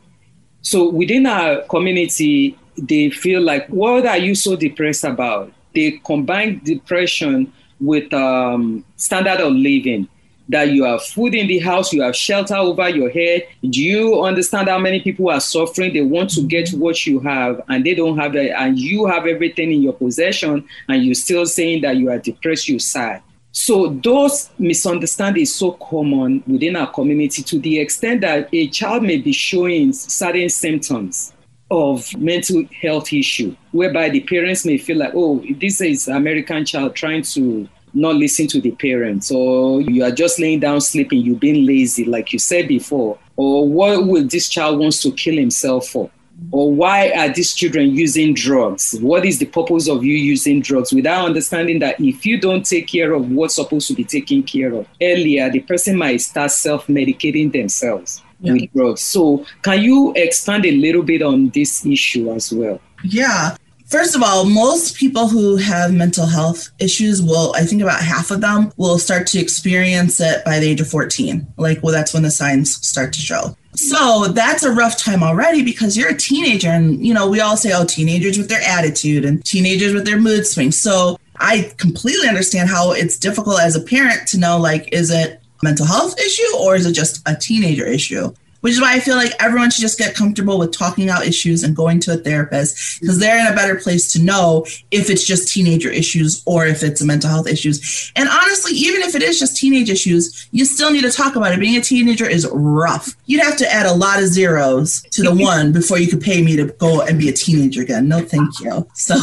[0.62, 5.52] So within our community, they feel like, what are you so depressed about?
[5.74, 10.08] They combine depression with um, standard of living
[10.50, 13.48] that you have food in the house, you have shelter over your head.
[13.70, 15.94] Do you understand how many people are suffering?
[15.94, 16.80] They want to get mm-hmm.
[16.80, 20.68] what you have and they don't have it, and you have everything in your possession,
[20.88, 23.22] and you're still saying that you are depressed, you're sad.
[23.52, 29.18] So those misunderstandings so common within our community to the extent that a child may
[29.18, 31.34] be showing certain symptoms
[31.72, 36.96] of mental health issue, whereby the parents may feel like, oh, this is American child
[36.96, 37.68] trying to
[37.98, 42.06] not listen to the parents, or you are just laying down sleeping, you've been lazy,
[42.06, 46.10] like you said before, or what will this child wants to kill himself for?
[46.52, 48.96] Or why are these children using drugs?
[49.02, 50.94] What is the purpose of you using drugs?
[50.94, 54.72] Without understanding that if you don't take care of what's supposed to be taken care
[54.74, 58.54] of earlier, the person might start self medicating themselves yeah.
[58.54, 59.02] with drugs.
[59.02, 62.80] So, can you expand a little bit on this issue as well?
[63.04, 63.58] Yeah.
[63.88, 68.32] First of all, most people who have mental health issues will, I think about half
[68.32, 71.48] of them will start to experience it by the age of 14.
[71.56, 73.56] Like, well, that's when the signs start to show.
[73.76, 76.68] So that's a rough time already because you're a teenager.
[76.68, 80.20] And, you know, we all say, oh, teenagers with their attitude and teenagers with their
[80.20, 80.78] mood swings.
[80.78, 85.40] So I completely understand how it's difficult as a parent to know, like, is it
[85.62, 88.34] a mental health issue or is it just a teenager issue?
[88.68, 91.64] Which is why I feel like everyone should just get comfortable with talking out issues
[91.64, 95.26] and going to a therapist because they're in a better place to know if it's
[95.26, 98.12] just teenager issues or if it's mental health issues.
[98.18, 101.54] And honestly, even if it is just teenage issues, you still need to talk about
[101.54, 101.62] it.
[101.62, 103.16] Being a teenager is rough.
[103.26, 106.42] You'd have to add a lot of zeros to the one before you could pay
[106.42, 108.10] me to go and be a teenager again.
[108.10, 108.86] No, thank you.
[108.96, 109.16] So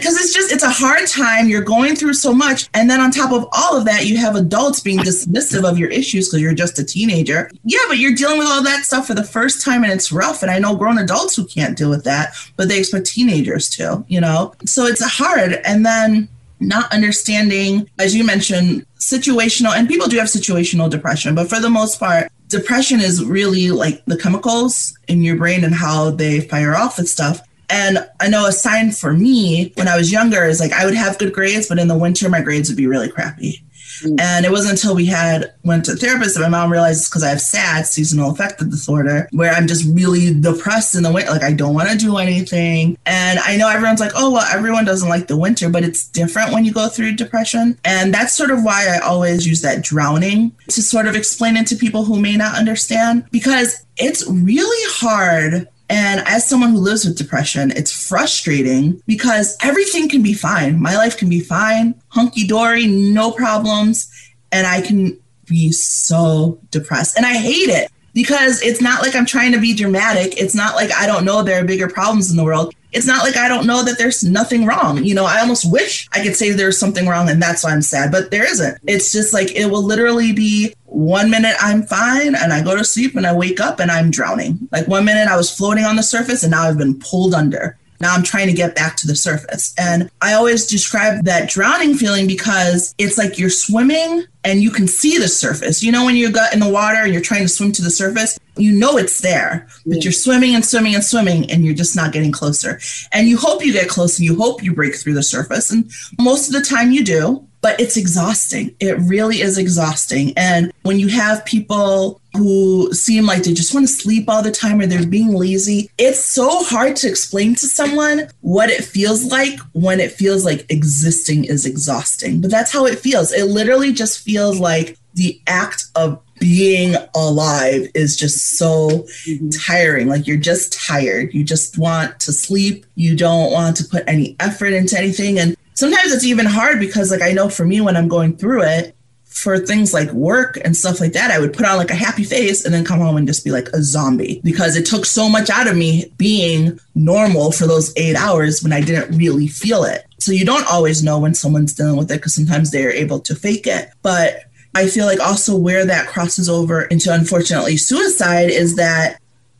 [0.00, 1.48] because it's just it's a hard time.
[1.48, 2.68] You're going through so much.
[2.74, 5.90] And then on top of all of that you have adults being dismissive of your
[5.90, 7.50] issues because you're just a teenager.
[7.64, 10.42] Yeah but you're dealing with all that stuff for the first time and it's rough.
[10.42, 14.04] And i know grown adults who can't deal with that but they expect teenagers to
[14.08, 14.54] you know?
[14.64, 15.60] So it's hard.
[15.64, 16.28] And then
[16.60, 21.70] not understanding as you mentioned situational and people do have situational depression but for the
[21.70, 26.76] most part depression is really like the chemicals in your brain and how they fire
[26.76, 27.40] off and stuff
[27.70, 30.94] and I know a sign for me when I was younger is like I would
[30.94, 33.62] have good grades, but in the winter my grades would be really crappy.
[34.02, 34.20] Mm.
[34.20, 37.28] And it wasn't until we had went to therapist that my mom realized because I
[37.28, 41.30] have SAD, seasonal affective disorder, where I'm just really depressed in the winter.
[41.30, 42.96] Like I don't want to do anything.
[43.06, 46.52] And I know everyone's like, oh well, everyone doesn't like the winter, but it's different
[46.52, 47.78] when you go through depression.
[47.84, 51.66] And that's sort of why I always use that drowning to sort of explain it
[51.68, 57.04] to people who may not understand because it's really hard and as someone who lives
[57.04, 60.80] with depression, it's frustrating because everything can be fine.
[60.80, 64.08] My life can be fine, hunky dory, no problems.
[64.52, 67.16] And I can be so depressed.
[67.16, 70.40] And I hate it because it's not like I'm trying to be dramatic.
[70.40, 72.72] It's not like I don't know there are bigger problems in the world.
[72.92, 75.04] It's not like I don't know that there's nothing wrong.
[75.04, 77.82] You know, I almost wish I could say there's something wrong and that's why I'm
[77.82, 78.78] sad, but there isn't.
[78.86, 82.84] It's just like it will literally be one minute I'm fine and I go to
[82.84, 84.68] sleep and I wake up and I'm drowning.
[84.72, 87.78] Like one minute I was floating on the surface and now I've been pulled under.
[88.00, 89.74] Now I'm trying to get back to the surface.
[89.78, 94.88] And I always describe that drowning feeling because it's like you're swimming and you can
[94.88, 95.82] see the surface.
[95.82, 97.90] You know, when you got in the water and you're trying to swim to the
[97.90, 101.94] surface, you know it's there, but you're swimming and swimming and swimming and you're just
[101.94, 102.80] not getting closer.
[103.12, 105.70] And you hope you get close and you hope you break through the surface.
[105.70, 108.74] And most of the time you do but it's exhausting.
[108.80, 110.32] It really is exhausting.
[110.36, 114.50] And when you have people who seem like they just want to sleep all the
[114.50, 119.24] time or they're being lazy, it's so hard to explain to someone what it feels
[119.24, 122.40] like when it feels like existing is exhausting.
[122.40, 123.32] But that's how it feels.
[123.32, 129.50] It literally just feels like the act of being alive is just so mm-hmm.
[129.50, 130.08] tiring.
[130.08, 131.34] Like you're just tired.
[131.34, 132.86] You just want to sleep.
[132.94, 135.38] You don't want to put any effort into anything.
[135.38, 138.62] And sometimes it's even hard because like I know for me when I'm going through
[138.64, 141.94] it for things like work and stuff like that, I would put on like a
[141.94, 145.06] happy face and then come home and just be like a zombie because it took
[145.06, 149.48] so much out of me being normal for those eight hours when I didn't really
[149.48, 150.04] feel it.
[150.18, 153.34] So you don't always know when someone's dealing with it because sometimes they're able to
[153.34, 153.88] fake it.
[154.02, 154.42] But
[154.74, 159.18] I feel like also where that crosses over into unfortunately suicide is that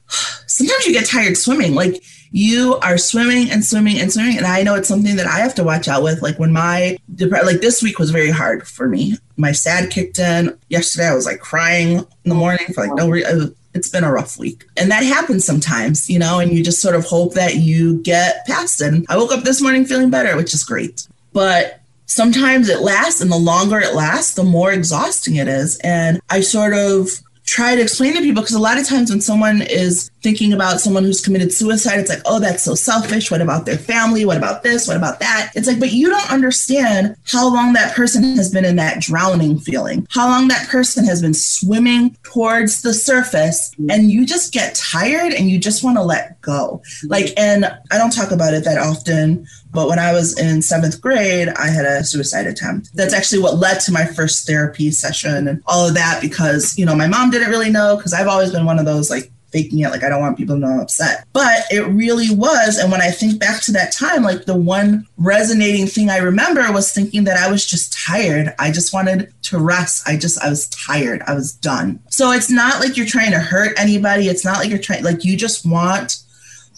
[0.47, 1.75] sometimes you get tired swimming.
[1.75, 2.03] Like
[2.33, 4.37] you are swimming and swimming and swimming.
[4.37, 6.23] And I know it's something that I have to watch out with.
[6.23, 9.17] Like when my, like this week was very hard for me.
[9.37, 10.57] My sad kicked in.
[10.69, 13.43] Yesterday I was like crying in the morning for like no reason.
[13.43, 14.65] Uh, it's been a rough week.
[14.77, 18.45] And that happens sometimes, you know, and you just sort of hope that you get
[18.47, 18.93] past it.
[18.93, 21.07] And I woke up this morning feeling better, which is great.
[21.33, 25.79] But sometimes it lasts and the longer it lasts, the more exhausting it is.
[25.85, 27.11] And I sort of
[27.51, 30.81] try to explain to people because a lot of times when someone is thinking about
[30.81, 33.29] someone who's committed suicide, it's like, oh, that's so selfish.
[33.29, 34.25] What about their family?
[34.25, 34.87] What about this?
[34.87, 35.51] What about that?
[35.57, 39.59] It's like, but you don't understand how long that person has been in that drowning
[39.59, 44.77] feeling, how long that person has been swimming towards the surface, and you just get
[44.77, 46.81] tired and you just want to let go.
[47.07, 51.01] Like, and I don't talk about it that often, but when I was in seventh
[51.01, 52.91] grade, I had a suicide attempt.
[52.95, 56.85] That's actually what led to my first therapy session and all of that because, you
[56.85, 59.81] know, my mom didn't really know because I've always been one of those like faking
[59.81, 61.27] it like I don't want people to know I'm upset.
[61.33, 62.79] But it really was.
[62.79, 66.71] And when I think back to that time, like the one resonating thing I remember
[66.73, 68.55] was thinking that I was just tired.
[68.59, 70.09] I just wanted to rest.
[70.09, 71.23] I just, I was tired.
[71.27, 72.01] I was done.
[72.11, 74.29] So it's not like you're trying to hurt anybody.
[74.29, 76.19] It's not like you're trying, like you just want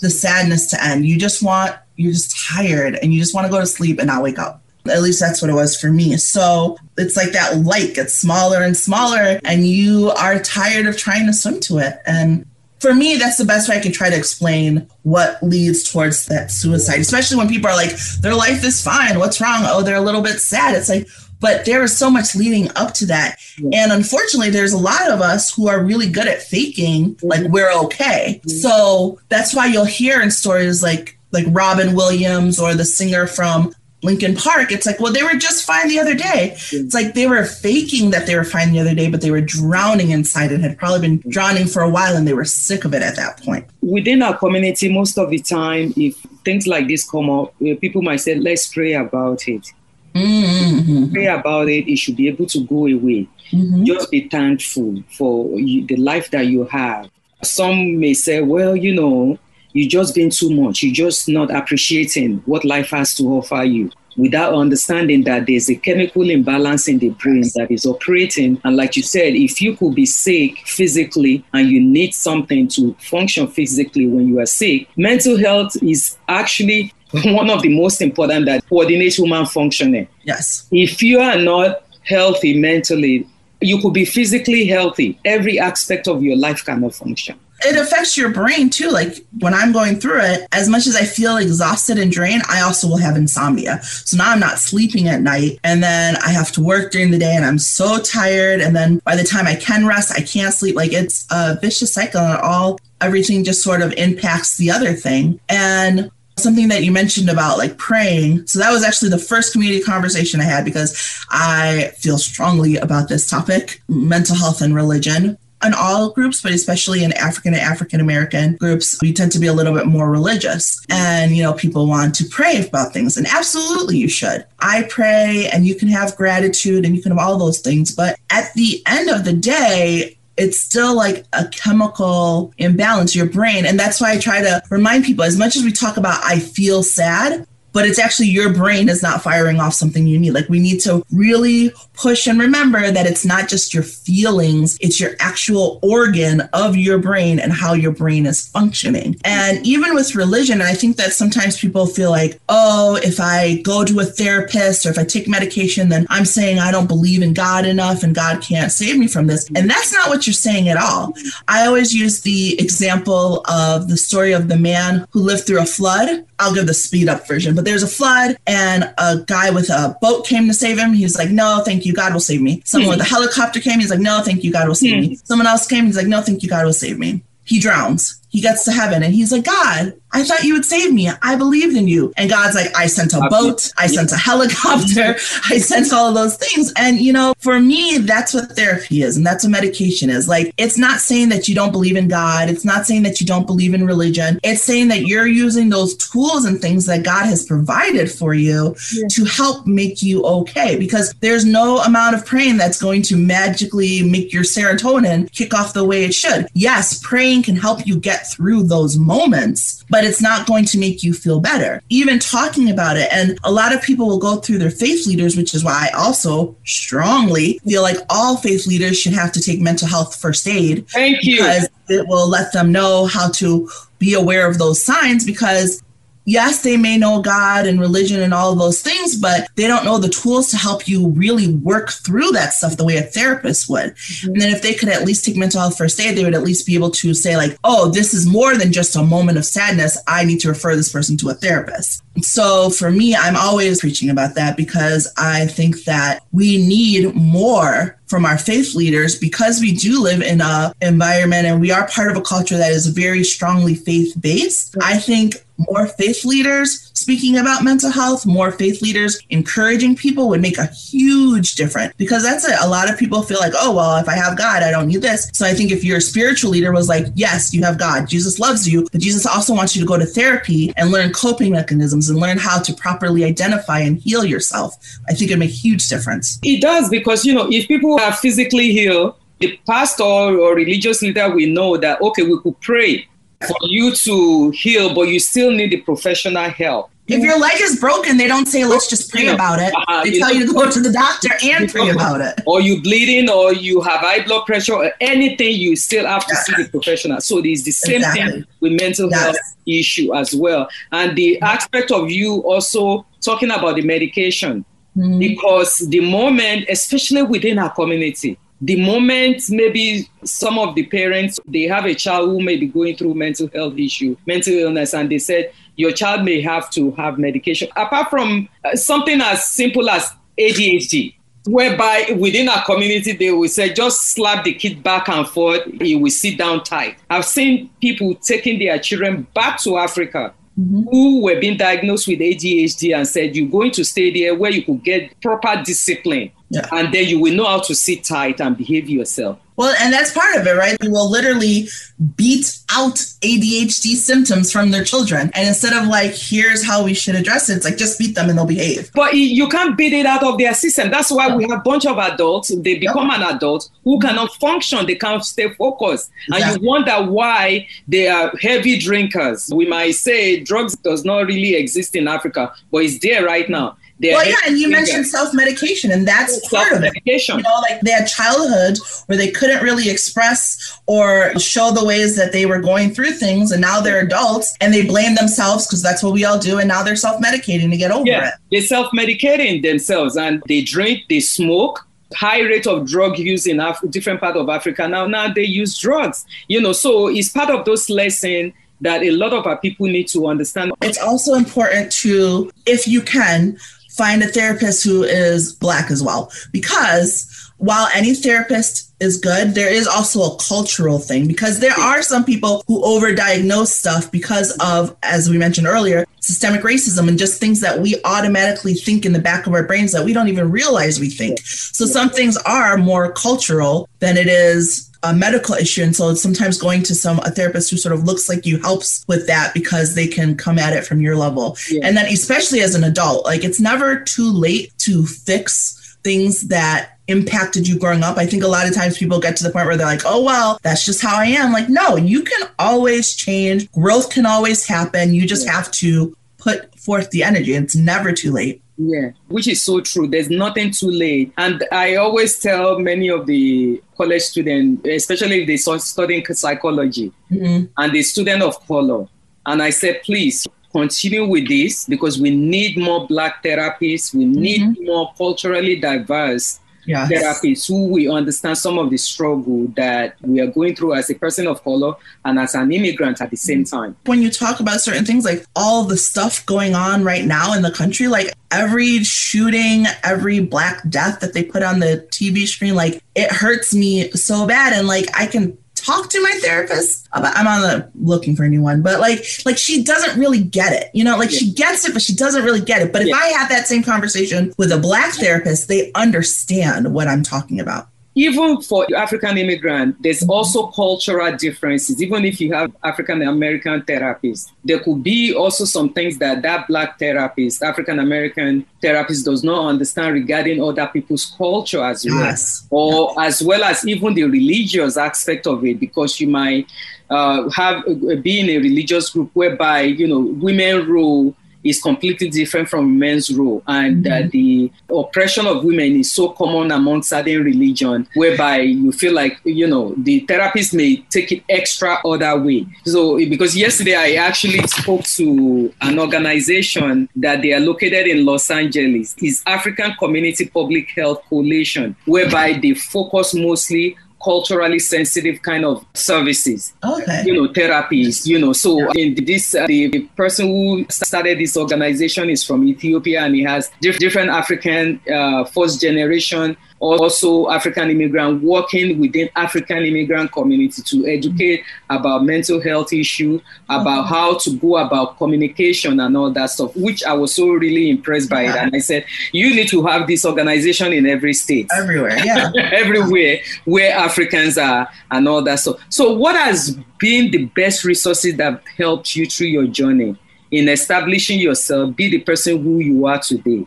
[0.01, 1.05] the sadness to end.
[1.05, 4.07] You just want, you're just tired and you just want to go to sleep and
[4.07, 4.62] not wake up.
[4.90, 6.16] At least that's what it was for me.
[6.16, 11.26] So it's like that light gets smaller and smaller, and you are tired of trying
[11.26, 12.00] to swim to it.
[12.05, 12.46] And
[12.80, 16.50] for me, that's the best way I can try to explain what leads towards that
[16.50, 19.20] suicide, especially when people are like, their life is fine.
[19.20, 19.62] What's wrong?
[19.66, 20.74] Oh, they're a little bit sad.
[20.74, 21.07] It's like,
[21.38, 23.38] but there is so much leading up to that.
[23.72, 27.72] And unfortunately, there's a lot of us who are really good at faking, like we're
[27.84, 28.40] okay.
[28.44, 28.48] Mm-hmm.
[28.48, 33.74] So that's why you'll hear in stories like like Robin Williams or the singer from
[34.04, 36.56] Linkin Park, it's like, well, they were just fine the other day.
[36.72, 39.40] It's like they were faking that they were fine the other day, but they were
[39.40, 42.94] drowning inside and had probably been drowning for a while and they were sick of
[42.94, 43.64] it at that point.
[43.80, 48.16] Within our community, most of the time, if things like this come up, people might
[48.16, 49.72] say, let's pray about it.
[50.14, 51.12] Mm-hmm.
[51.12, 53.28] Pray about it, it should be able to go away.
[53.52, 53.84] Mm-hmm.
[53.84, 57.08] Just be thankful for the life that you have.
[57.44, 59.38] Some may say, well, you know,
[59.72, 60.82] you're just being too much.
[60.82, 65.74] You're just not appreciating what life has to offer you without understanding that there's a
[65.74, 68.60] chemical imbalance in the brain that is operating.
[68.64, 72.94] And like you said, if you could be sick physically and you need something to
[73.00, 76.92] function physically when you are sick, mental health is actually
[77.24, 80.08] one of the most important that coordinates human functioning.
[80.24, 80.66] Yes.
[80.70, 83.26] If you are not healthy mentally,
[83.60, 85.18] you could be physically healthy.
[85.24, 88.90] Every aspect of your life cannot function it affects your brain too.
[88.90, 92.62] Like when I'm going through it, as much as I feel exhausted and drained, I
[92.62, 93.82] also will have insomnia.
[93.82, 95.58] So now I'm not sleeping at night.
[95.64, 98.60] And then I have to work during the day and I'm so tired.
[98.60, 100.76] And then by the time I can rest, I can't sleep.
[100.76, 105.40] Like it's a vicious cycle and all everything just sort of impacts the other thing.
[105.48, 108.46] And something that you mentioned about like praying.
[108.46, 113.08] So that was actually the first community conversation I had because I feel strongly about
[113.08, 118.00] this topic, mental health and religion in all groups, but especially in African and African
[118.00, 120.84] American groups, we tend to be a little bit more religious.
[120.90, 123.16] And, you know, people want to pray about things.
[123.16, 124.44] And absolutely you should.
[124.60, 127.94] I pray and you can have gratitude and you can have all those things.
[127.94, 133.66] But at the end of the day, it's still like a chemical imbalance, your brain.
[133.66, 136.38] And that's why I try to remind people as much as we talk about, I
[136.38, 140.32] feel sad, but it's actually your brain is not firing off something you need.
[140.32, 141.72] Like we need to really
[142.03, 146.98] push and remember that it's not just your feelings, it's your actual organ of your
[146.98, 149.16] brain and how your brain is functioning.
[149.24, 153.84] And even with religion, I think that sometimes people feel like, oh, if I go
[153.84, 157.34] to a therapist or if I take medication, then I'm saying I don't believe in
[157.34, 159.48] God enough and God can't save me from this.
[159.55, 161.14] And that's not what you're saying at all.
[161.46, 165.66] I always use the example of the story of the man who lived through a
[165.66, 166.26] flood.
[166.40, 169.96] I'll give the speed up version, but there's a flood and a guy with a
[170.00, 170.92] boat came to save him.
[170.92, 171.91] He was like, no, thank you.
[171.93, 172.62] God will save me.
[172.64, 172.99] Someone mm-hmm.
[172.99, 173.80] with a helicopter came.
[173.80, 174.53] He's like, no, thank you.
[174.53, 175.11] God will save mm-hmm.
[175.11, 175.16] me.
[175.24, 175.86] Someone else came.
[175.86, 176.49] He's like, no, thank you.
[176.49, 177.22] God will save me.
[177.45, 178.20] He drowns.
[178.28, 181.10] He gets to heaven and he's like, God, I thought you would save me.
[181.22, 182.12] I believed in you.
[182.16, 185.16] And God's like, I sent a boat, I sent a helicopter,
[185.50, 186.72] I sent all of those things.
[186.76, 189.16] And, you know, for me, that's what therapy is.
[189.16, 190.28] And that's what medication is.
[190.28, 192.48] Like, it's not saying that you don't believe in God.
[192.48, 194.38] It's not saying that you don't believe in religion.
[194.42, 198.76] It's saying that you're using those tools and things that God has provided for you
[198.92, 199.04] yeah.
[199.10, 200.76] to help make you okay.
[200.76, 205.72] Because there's no amount of praying that's going to magically make your serotonin kick off
[205.72, 206.46] the way it should.
[206.54, 211.03] Yes, praying can help you get through those moments, but it's not going to make
[211.03, 211.82] you feel better.
[211.88, 213.09] Even talking about it.
[213.12, 215.96] And a lot of people will go through their faith leaders, which is why I
[215.96, 220.88] also strongly feel like all faith leaders should have to take mental health first aid.
[220.88, 221.38] Thank you.
[221.38, 225.82] Because it will let them know how to be aware of those signs because
[226.24, 229.84] yes, they may know God and religion and all of those things, but they don't
[229.84, 233.68] know the tools to help you really work through that stuff the way a therapist
[233.68, 233.94] would.
[233.94, 234.32] Mm-hmm.
[234.32, 236.42] And then if they could at least take mental health first aid, they would at
[236.42, 239.44] least be able to say, like, oh, this is more than just a moment of
[239.44, 239.98] sadness.
[240.06, 242.02] I need to refer this person to a therapist.
[242.20, 247.98] So for me, I'm always preaching about that because I think that we need more
[248.06, 252.10] from our faith leaders because we do live in a environment and we are part
[252.10, 254.76] of a culture that is very strongly faith based.
[254.82, 260.40] I think more faith leaders speaking about mental health, more faith leaders encouraging people would
[260.40, 262.54] make a huge difference because that's it.
[262.62, 265.02] A lot of people feel like, oh, well, if I have God, I don't need
[265.02, 265.30] this.
[265.34, 268.68] So I think if your spiritual leader was like, yes, you have God, Jesus loves
[268.68, 272.18] you, but Jesus also wants you to go to therapy and learn coping mechanisms and
[272.18, 274.76] learn how to properly identify and heal yourself,
[275.08, 276.38] I think it'd make a huge difference.
[276.42, 281.34] It does because, you know, if people are physically healed, the pastor or religious leader
[281.34, 283.08] will know that, okay, we could pray
[283.47, 286.90] for you to heal, but you still need the professional help.
[287.09, 289.74] If your leg is broken, they don't say, let's just pray about it.
[289.88, 292.40] Uh, they tell you, to go to the doctor and pray about it.
[292.47, 296.34] Or you bleeding or you have high blood pressure or anything, you still have to
[296.34, 296.43] yeah.
[296.57, 297.20] see the professional.
[297.20, 298.32] So it's the same exactly.
[298.32, 299.20] thing with mental yes.
[299.20, 299.36] health
[299.66, 300.68] issue as well.
[300.93, 304.64] And the aspect of you also talking about the medication.
[304.97, 305.18] Mm-hmm.
[305.18, 311.62] Because the moment, especially within our community, the moment maybe some of the parents they
[311.62, 315.18] have a child who may be going through mental health issue mental illness and they
[315.18, 320.14] said your child may have to have medication apart from uh, something as simple as
[320.38, 321.12] adhd
[321.46, 325.96] whereby within our community they will say just slap the kid back and forth he
[325.96, 330.82] will sit down tight i've seen people taking their children back to africa Mm-hmm.
[330.90, 334.62] who were being diagnosed with ADHD and said, You're going to stay there where you
[334.62, 336.30] could get proper discipline.
[336.53, 336.68] Yeah.
[336.70, 339.38] And then you will know how to sit tight and behave yourself.
[339.57, 340.76] Well, and that's part of it, right?
[340.80, 341.68] We will literally
[342.16, 345.30] beat out ADHD symptoms from their children.
[345.34, 348.28] And instead of like, here's how we should address it, it's like just beat them
[348.28, 348.90] and they'll behave.
[348.94, 350.90] But you can't beat it out of their system.
[350.90, 351.36] That's why yeah.
[351.36, 353.20] we have a bunch of adults, they become yep.
[353.20, 356.11] an adult who cannot function, they can't stay focused.
[356.28, 356.53] Exactly.
[356.55, 359.50] And you wonder why they are heavy drinkers.
[359.55, 363.76] We might say drugs does not really exist in Africa, but it's there right now
[364.03, 366.92] well, yeah, and you mentioned self medication, and that's part of it.
[367.05, 372.16] You know, like they had childhood where they couldn't really express or show the ways
[372.16, 375.82] that they were going through things, and now they're adults and they blame themselves because
[375.82, 378.34] that's what we all do, and now they're self medicating to get over yeah, it.
[378.50, 383.61] They're self medicating themselves, and they drink, they smoke, high rate of drug use in
[383.61, 384.88] Af- different part of Africa.
[384.88, 386.24] Now, now they use drugs.
[386.48, 390.09] You know, so it's part of those lessons that a lot of our people need
[390.09, 390.72] to understand.
[390.82, 393.57] It's also important to, if you can,
[393.97, 396.32] find a therapist who is Black as well.
[396.51, 402.02] Because while any therapist is good, there is also a cultural thing because there are
[402.02, 407.38] some people who overdiagnose stuff because of, as we mentioned earlier, systemic racism and just
[407.38, 410.50] things that we automatically think in the back of our brains that we don't even
[410.50, 411.38] realize we think.
[411.44, 415.84] So some things are more cultural than it is a medical issue.
[415.84, 418.60] And so it's sometimes going to some a therapist who sort of looks like you
[418.60, 421.56] helps with that because they can come at it from your level.
[421.70, 421.86] Yeah.
[421.86, 426.91] And then especially as an adult, like it's never too late to fix things that
[427.09, 428.16] impacted you growing up.
[428.16, 430.22] I think a lot of times people get to the point where they're like, oh,
[430.22, 431.53] well, that's just how I am.
[431.53, 433.70] Like, no, you can always change.
[433.72, 435.12] Growth can always happen.
[435.12, 435.53] You just yeah.
[435.53, 437.55] have to put forth the energy.
[437.55, 438.62] It's never too late.
[438.78, 440.09] Yeah, which is so true.
[440.09, 441.32] There's nothing too late.
[441.38, 447.66] And I always tell many of the college students, especially if they're studying psychology mm-hmm.
[447.76, 449.07] and the student of color,
[449.46, 454.14] and I said, please continue with this because we need more Black therapists.
[454.14, 454.86] We need mm-hmm.
[454.86, 457.10] more culturally diverse yes.
[457.10, 461.14] therapists who we understand some of the struggle that we are going through as a
[461.14, 463.76] person of color and as an immigrant at the same mm-hmm.
[463.76, 463.96] time.
[464.06, 467.62] When you talk about certain things like all the stuff going on right now in
[467.62, 472.74] the country, like every shooting, every black death that they put on the TV screen,
[472.74, 474.72] like it hurts me so bad.
[474.72, 478.48] And like I can talk to my therapist about I'm on the looking for a
[478.48, 480.90] new one, but like like she doesn't really get it.
[480.94, 481.38] You know, like yeah.
[481.38, 482.92] she gets it, but she doesn't really get it.
[482.92, 483.14] But yeah.
[483.14, 487.60] if I have that same conversation with a black therapist, they understand what I'm talking
[487.60, 490.30] about even for African immigrant, there's mm-hmm.
[490.30, 492.02] also cultural differences.
[492.02, 496.68] Even if you have African American therapists, there could be also some things that that
[496.68, 502.66] Black therapist, African American therapist, does not understand regarding other people's culture as well, yes.
[502.70, 503.40] or yes.
[503.40, 506.70] as well as even the religious aspect of it, because you might
[507.08, 511.34] uh, have uh, be in a religious group whereby you know women rule
[511.64, 514.26] is completely different from men's role, and Mm-hmm.
[514.26, 519.38] uh, the oppression of women is so common among certain religion, whereby you feel like
[519.44, 522.66] you know the therapist may take it extra other way.
[522.84, 528.50] So because yesterday I actually spoke to an organization that they are located in Los
[528.50, 535.84] Angeles, is African Community Public Health Coalition, whereby they focus mostly culturally sensitive kind of
[535.94, 537.22] services Okay.
[537.26, 542.30] you know therapies you know so in this uh, the person who started this organization
[542.30, 548.42] is from ethiopia and he has diff- different african uh, first generation also african immigrant
[548.42, 554.14] working within african immigrant community to educate about mental health issue about mm-hmm.
[554.14, 558.28] how to go about communication and all that stuff which i was so really impressed
[558.28, 562.18] by it and i said you need to have this organization in every state Everywhere.
[562.24, 562.50] Yeah.
[562.72, 565.80] everywhere where Africans are and all that stuff.
[565.88, 570.16] So, what has been the best resources that helped you through your journey
[570.50, 573.66] in establishing yourself, be the person who you are today?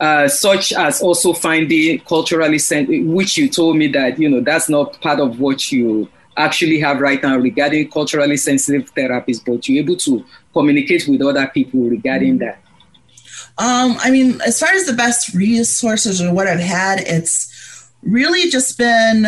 [0.00, 4.66] Uh, such as also finding culturally sensitive, which you told me that you know that's
[4.70, 9.82] not part of what you actually have right now regarding culturally sensitive therapies, but you're
[9.84, 10.24] able to
[10.54, 12.58] communicate with other people regarding that.
[13.58, 18.48] Um, I mean, as far as the best resources or what I've had, it's really
[18.50, 19.26] just been.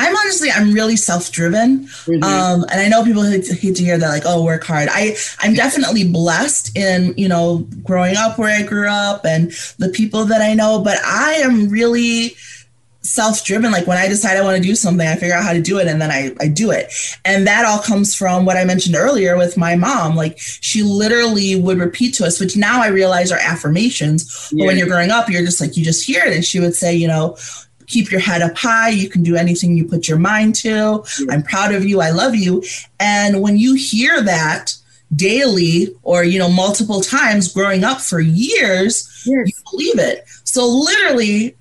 [0.00, 2.22] I'm honestly, I'm really self-driven, Mhm.
[2.22, 5.16] um, and I know people hate, hate to hear that, like, "Oh, work hard." I,
[5.40, 10.24] I'm definitely blessed in, you know, growing up where I grew up and the people
[10.26, 10.78] that I know.
[10.80, 12.36] But I am really
[13.02, 15.62] self-driven like when i decide i want to do something i figure out how to
[15.62, 16.92] do it and then I, I do it
[17.24, 21.54] and that all comes from what i mentioned earlier with my mom like she literally
[21.54, 25.30] would repeat to us which now i realize are affirmations but when you're growing up
[25.30, 27.36] you're just like you just hear it and she would say you know
[27.88, 31.42] keep your head up high you can do anything you put your mind to i'm
[31.42, 32.62] proud of you i love you
[33.00, 34.74] and when you hear that
[35.14, 41.56] daily or you know multiple times growing up for years you believe it so literally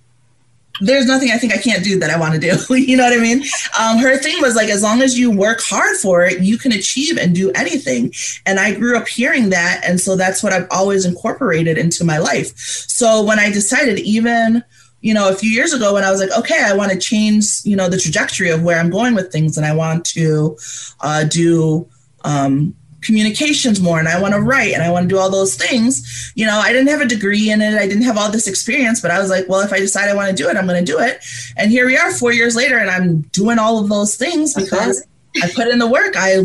[0.79, 2.75] there's nothing I think I can't do that I want to do.
[2.75, 3.43] you know what I mean?
[3.79, 6.71] Um, her thing was like, as long as you work hard for it, you can
[6.71, 8.13] achieve and do anything.
[8.45, 9.81] And I grew up hearing that.
[9.83, 12.55] And so that's what I've always incorporated into my life.
[12.57, 14.63] So when I decided, even,
[15.01, 17.61] you know, a few years ago, when I was like, okay, I want to change,
[17.63, 20.57] you know, the trajectory of where I'm going with things and I want to
[21.01, 21.87] uh, do,
[22.23, 25.55] um, communications more and I want to write and I want to do all those
[25.55, 26.31] things.
[26.35, 27.75] You know, I didn't have a degree in it.
[27.75, 30.15] I didn't have all this experience, but I was like, well, if I decide I
[30.15, 31.23] want to do it, I'm going to do it.
[31.55, 35.05] And here we are 4 years later and I'm doing all of those things because
[35.41, 36.15] I put in the work.
[36.17, 36.41] I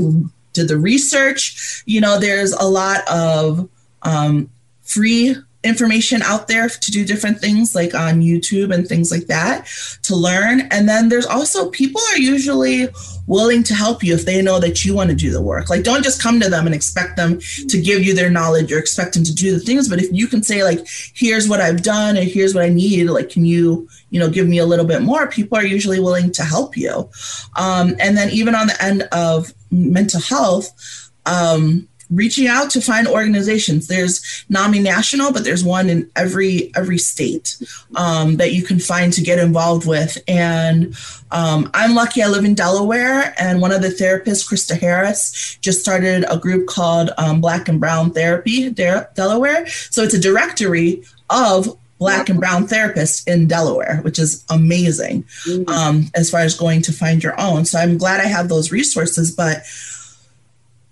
[0.53, 1.83] did the research.
[1.87, 3.69] You know, there's a lot of
[4.03, 4.51] um,
[4.83, 9.69] free information out there to do different things like on YouTube and things like that
[10.03, 10.63] to learn.
[10.73, 12.89] And then there's also people are usually
[13.27, 15.71] willing to help you if they know that you want to do the work.
[15.71, 17.39] Like don't just come to them and expect them
[17.69, 20.27] to give you their knowledge or expect them to do the things, but if you
[20.27, 23.89] can say like here's what I've done and here's what I need, like can you,
[24.11, 27.09] you know, give me a little bit more, people are usually willing to help you.
[27.57, 33.09] Um, and then even on the end of mental health, um, reaching out to find
[33.09, 33.89] organizations.
[33.89, 37.57] There's nami national but there's one in every every state
[37.97, 40.19] um, that you can find to get involved with.
[40.29, 40.95] And
[41.33, 45.81] um, i'm lucky i live in delaware and one of the therapists krista harris just
[45.81, 49.67] started a group called um, black and brown therapy De- delaware.
[49.67, 55.25] So it's a directory of black and brown therapists in delaware which is amazing
[55.69, 57.65] um, as far as going to find your own.
[57.65, 59.63] So i'm glad i have those resources but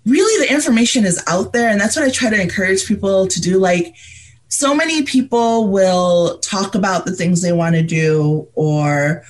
[0.05, 3.41] really the information is out there and that's what i try to encourage people to
[3.41, 3.59] do.
[3.59, 3.95] Like
[4.47, 9.23] so many people will talk about the things they want to do or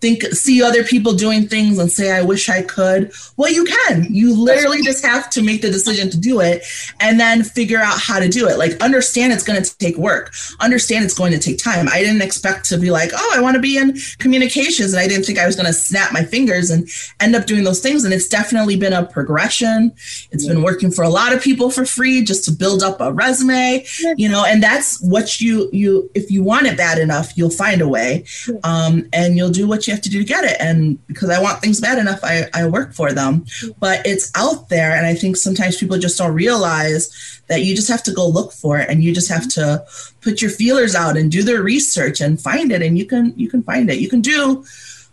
[0.00, 3.12] think see other people doing things and say i wish i could.
[3.36, 4.06] Well you can.
[4.10, 6.64] You literally just have to make the decision to do it
[7.00, 8.58] and then figure out how to do it.
[8.58, 10.32] Like understand it's going to take work.
[10.60, 11.88] Understand it's going to take time.
[11.88, 15.06] I didn't expect to be like oh i want to be in communications and i
[15.06, 16.88] didn't think i was going to snap my fingers and
[17.20, 19.92] end up doing those things and it's definitely been a progression.
[20.30, 23.12] It's been working for a lot of people for free just to build up a
[23.12, 23.84] resume
[24.16, 27.80] you know and that's what you you if you want it bad enough you'll find
[27.80, 28.24] a way
[28.64, 30.56] um, and you'll do what you have to do to get it.
[30.60, 33.44] And because i want things bad enough i, I work for them.
[33.78, 34.92] But it's out there.
[34.92, 38.52] And i think sometimes people just don't realize that you just have to go look
[38.52, 38.88] for it.
[38.88, 39.84] And you just have to
[40.20, 42.82] put your feelers out and do the research and find it.
[42.82, 43.98] And you can you can find it.
[43.98, 44.64] You can do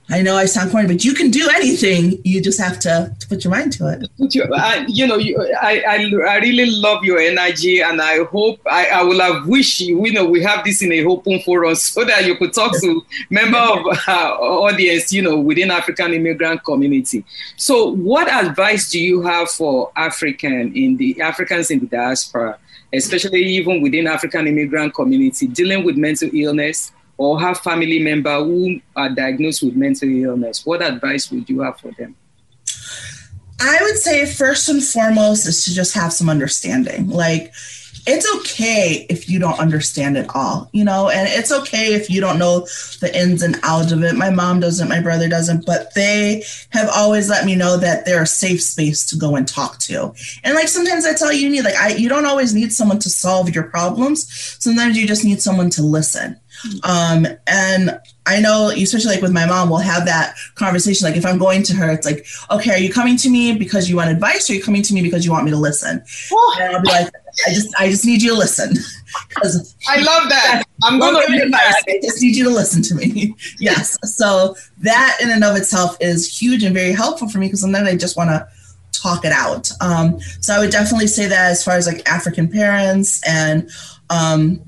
[0.09, 2.21] I know I sound corny, but you can do anything.
[2.23, 4.09] You just have to, to put your mind to it.
[4.17, 5.95] Put your, I, you know, you, I, I,
[6.29, 10.13] I really love your energy, and I hope I, I will have wished you, you
[10.13, 13.57] know, we have this in a open forum so that you could talk to member
[13.57, 17.25] of our audience, you know, within African immigrant community.
[17.57, 22.57] So, what advice do you have for African in the Africans in the diaspora,
[22.93, 26.93] especially even within African immigrant community, dealing with mental illness?
[27.17, 31.79] Or have family member who are diagnosed with mental illness, what advice would you have
[31.79, 32.15] for them?
[33.59, 37.09] I would say first and foremost is to just have some understanding.
[37.09, 37.53] Like
[38.07, 42.21] it's okay if you don't understand it all, you know, and it's okay if you
[42.21, 42.61] don't know
[43.01, 44.15] the ins and outs of it.
[44.15, 48.21] My mom doesn't, my brother doesn't, but they have always let me know that they're
[48.21, 50.13] a safe space to go and talk to.
[50.45, 52.99] And like sometimes I tell you, you need like I you don't always need someone
[52.99, 54.31] to solve your problems.
[54.63, 56.39] Sometimes you just need someone to listen.
[56.83, 61.05] Um, and I know, especially like with my mom, we'll have that conversation.
[61.05, 63.89] Like if I'm going to her, it's like, okay, are you coming to me because
[63.89, 66.03] you want advice, or are you coming to me because you want me to listen?
[66.59, 67.13] And I'll be like,
[67.47, 68.73] I just, I just need you to listen.
[69.29, 70.63] Because I love that.
[70.83, 71.75] I'm going to give advice.
[71.87, 73.33] I just need you to listen to me.
[73.59, 73.97] yes.
[74.03, 77.87] So that in and of itself is huge and very helpful for me because sometimes
[77.87, 78.47] I just want to
[78.91, 79.71] talk it out.
[79.81, 83.69] Um, so I would definitely say that as far as like African parents and
[84.09, 84.61] um,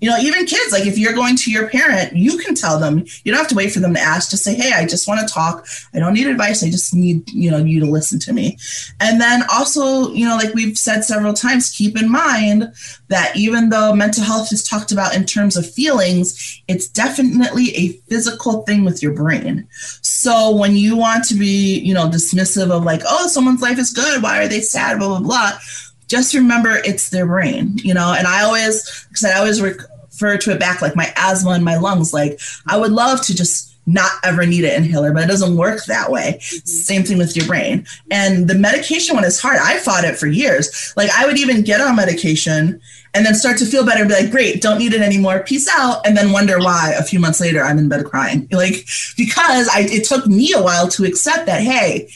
[0.00, 3.04] you know, even kids, like if you're going to your parent, you can tell them.
[3.24, 4.30] You don't have to wait for them to ask.
[4.30, 5.66] Just say, "Hey, I just want to talk.
[5.94, 6.62] I don't need advice.
[6.62, 8.58] I just need, you know, you to listen to me."
[9.00, 12.72] And then also, you know, like we've said several times, keep in mind
[13.08, 17.92] that even though mental health is talked about in terms of feelings, it's definitely a
[18.08, 19.66] physical thing with your brain.
[20.02, 23.92] So when you want to be, you know, dismissive of like, "Oh, someone's life is
[23.92, 24.22] good.
[24.22, 25.58] Why are they sad?" blah blah blah
[26.08, 28.14] just remember it's their brain, you know.
[28.16, 31.76] And I always, because I always refer to it back like my asthma and my
[31.76, 32.12] lungs.
[32.14, 35.84] Like I would love to just not ever need an inhaler, but it doesn't work
[35.84, 36.38] that way.
[36.40, 36.66] Mm-hmm.
[36.66, 37.86] Same thing with your brain.
[38.10, 39.58] And the medication one is hard.
[39.62, 40.92] I fought it for years.
[40.96, 42.80] Like I would even get on medication
[43.14, 45.40] and then start to feel better and be like, great, don't need it anymore.
[45.40, 46.04] Peace out.
[46.06, 48.48] And then wonder why a few months later I'm in bed crying.
[48.56, 48.86] Like,
[49.18, 52.08] because I, it took me a while to accept that, hey,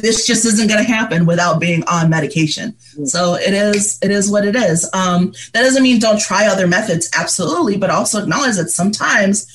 [0.00, 2.72] this just isn't going to happen without being on medication.
[2.72, 3.04] Mm-hmm.
[3.06, 4.88] So it is it is what it is.
[4.92, 9.46] Um, that doesn't mean don't try other methods, absolutely, but also acknowledge that sometimes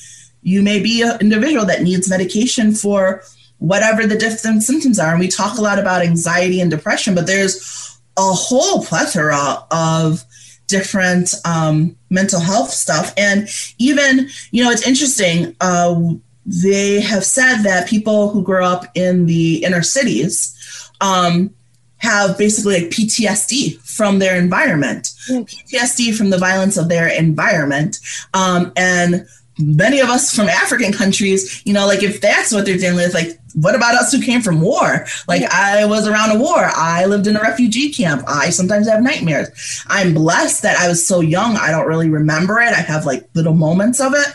[0.41, 3.23] you may be an individual that needs medication for
[3.57, 5.11] whatever the different symptoms are.
[5.11, 10.23] And we talk a lot about anxiety and depression, but there's a whole plethora of
[10.67, 13.13] different um, mental health stuff.
[13.17, 13.47] And
[13.77, 15.55] even, you know, it's interesting.
[15.61, 16.13] Uh,
[16.45, 21.53] they have said that people who grow up in the inner cities um,
[21.97, 25.47] have basically like PTSD from their environment, mm.
[25.49, 27.97] PTSD from the violence of their environment.
[28.33, 29.27] Um, and
[29.57, 33.13] many of us from African countries, you know, like if that's what they're dealing with,
[33.13, 35.05] like what about us who came from war?
[35.27, 35.49] Like yeah.
[35.51, 36.69] I was around a war.
[36.75, 38.23] I lived in a refugee camp.
[38.27, 39.83] I sometimes have nightmares.
[39.87, 41.55] I'm blessed that I was so young.
[41.55, 42.73] I don't really remember it.
[42.73, 44.27] I have like little moments of it,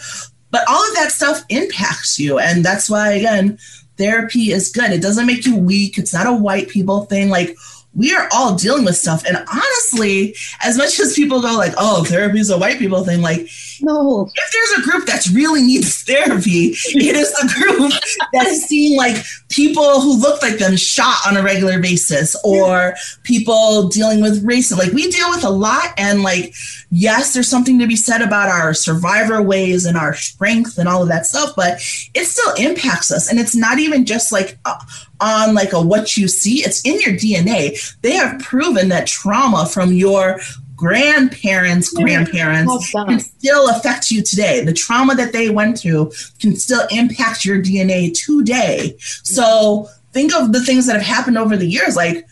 [0.51, 2.39] but all of that stuff impacts you.
[2.39, 3.59] And that's why, again,
[3.97, 4.91] therapy is good.
[4.91, 5.99] It doesn't make you weak.
[5.99, 7.29] It's not a white people thing.
[7.29, 7.57] Like,
[7.95, 9.25] we are all dealing with stuff.
[9.27, 13.21] And honestly, as much as people go like, oh, therapy is a white people thing,
[13.21, 13.49] like,
[13.83, 14.31] no.
[14.35, 17.93] If there's a group that really needs therapy, it is the group
[18.33, 19.17] that is seeing like
[19.49, 24.79] people who look like them shot on a regular basis or people dealing with racism.
[24.79, 26.55] Like we deal with a lot and like,
[26.91, 31.03] yes, there's something to be said about our survivor ways and our strength and all
[31.03, 31.81] of that stuff, but
[32.15, 33.31] it still impacts us.
[33.31, 34.79] And it's not even just like uh,
[35.21, 37.95] on like a what you see, it's in your DNA.
[38.03, 40.41] They have proven that trauma from your
[40.77, 44.65] grandparents' oh, grandparents can still affect you today.
[44.65, 48.97] The trauma that they went through can still impact your DNA today.
[48.99, 51.97] So think of the things that have happened over the years.
[51.97, 52.27] Like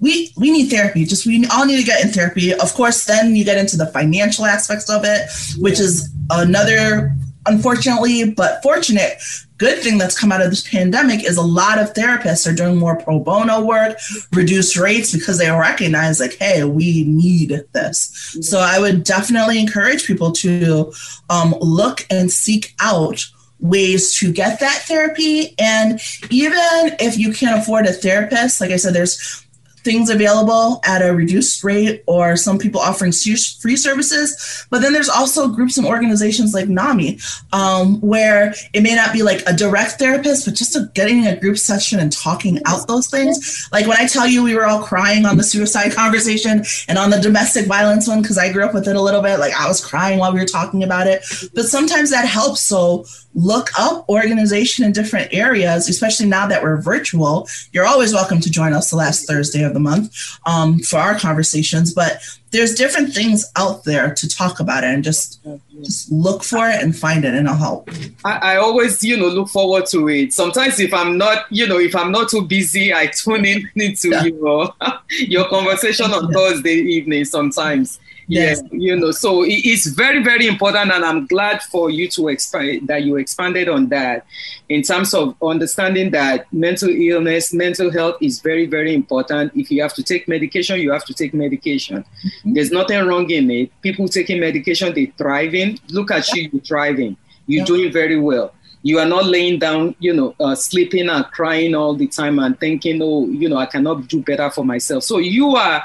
[0.00, 1.04] we we need therapy.
[1.04, 2.54] Just we all need to get in therapy.
[2.54, 5.28] Of course, then you get into the financial aspects of it,
[5.58, 7.12] which is another
[7.46, 9.18] unfortunately but fortunate
[9.58, 12.76] good thing that's come out of this pandemic is a lot of therapists are doing
[12.76, 13.98] more pro bono work,
[14.32, 18.30] reduced rates because they recognize like, hey, we need this.
[18.30, 18.42] Mm-hmm.
[18.42, 20.92] So I would definitely encourage people to
[21.28, 23.20] um, look and seek out
[23.60, 25.54] ways to get that therapy.
[25.58, 26.00] And
[26.30, 26.60] even
[27.00, 29.44] if you can't afford a therapist, like I said, there's
[29.84, 34.66] things available at a reduced rate or some people offering free services.
[34.70, 37.18] But then there's also groups and organizations like NAMI,
[37.52, 41.38] um, where it may not be like a direct therapist, but just a, getting a
[41.38, 43.68] group session and talking out those things.
[43.72, 47.10] Like when I tell you we were all crying on the suicide conversation and on
[47.10, 49.68] the domestic violence one, because I grew up with it a little bit, like I
[49.68, 51.24] was crying while we were talking about it.
[51.54, 52.60] But sometimes that helps.
[52.60, 57.48] So look up organization in different areas, especially now that we're virtual.
[57.72, 61.18] You're always welcome to join us the last Thursday of the month um, for our
[61.18, 61.94] conversations.
[61.94, 62.20] But
[62.50, 65.40] there's different things out there to talk about it and just
[65.82, 67.90] just look for it and find it and it'll help.
[68.24, 70.32] I, I, always, you know, look forward to it.
[70.32, 74.08] Sometimes if I'm not, you know, if I'm not too busy, I tune in into
[74.08, 74.24] yeah.
[74.24, 74.74] you know
[75.10, 76.34] your conversation on yeah.
[76.34, 78.62] Thursday evening sometimes yes.
[78.70, 83.02] you know so it's very very important and i'm glad for you to expand that
[83.02, 84.26] you expanded on that
[84.68, 89.80] in terms of understanding that mental illness mental health is very very important if you
[89.80, 92.52] have to take medication you have to take medication mm-hmm.
[92.52, 96.42] there's nothing wrong in it people taking medication they thriving look at yeah.
[96.42, 97.64] you you're thriving you're yeah.
[97.64, 98.52] doing very well
[98.82, 102.58] you are not laying down, you know, uh, sleeping and crying all the time and
[102.60, 105.02] thinking, oh, you know, I cannot do better for myself.
[105.02, 105.82] So you are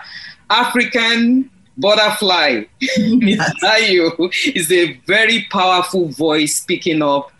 [0.50, 7.32] African Butterfly, you is a very powerful voice speaking up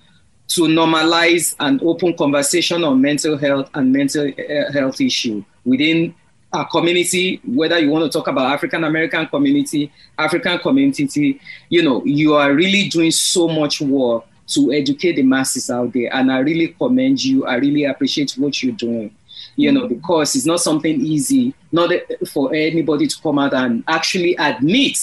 [0.50, 6.14] to normalize and open conversation on mental health and mental uh, health issue within
[6.52, 11.40] our community, whether you want to talk about African American community, African community,
[11.70, 16.14] you know, you are really doing so much work to educate the masses out there.
[16.14, 17.46] And I really commend you.
[17.46, 19.16] I really appreciate what you're doing
[19.56, 21.92] you know, because it's not something easy, not
[22.28, 24.94] for anybody to come out and actually admit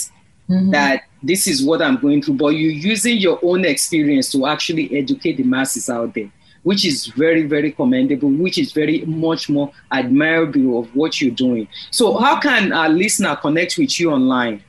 [0.49, 0.71] mm-hmm.
[0.71, 4.97] that this is what I'm going through, but you're using your own experience to actually
[4.97, 6.31] educate the masses out there,
[6.63, 11.69] which is very, very commendable, which is very much more admirable of what you're doing.
[11.91, 14.63] So, how can a listener connect with you online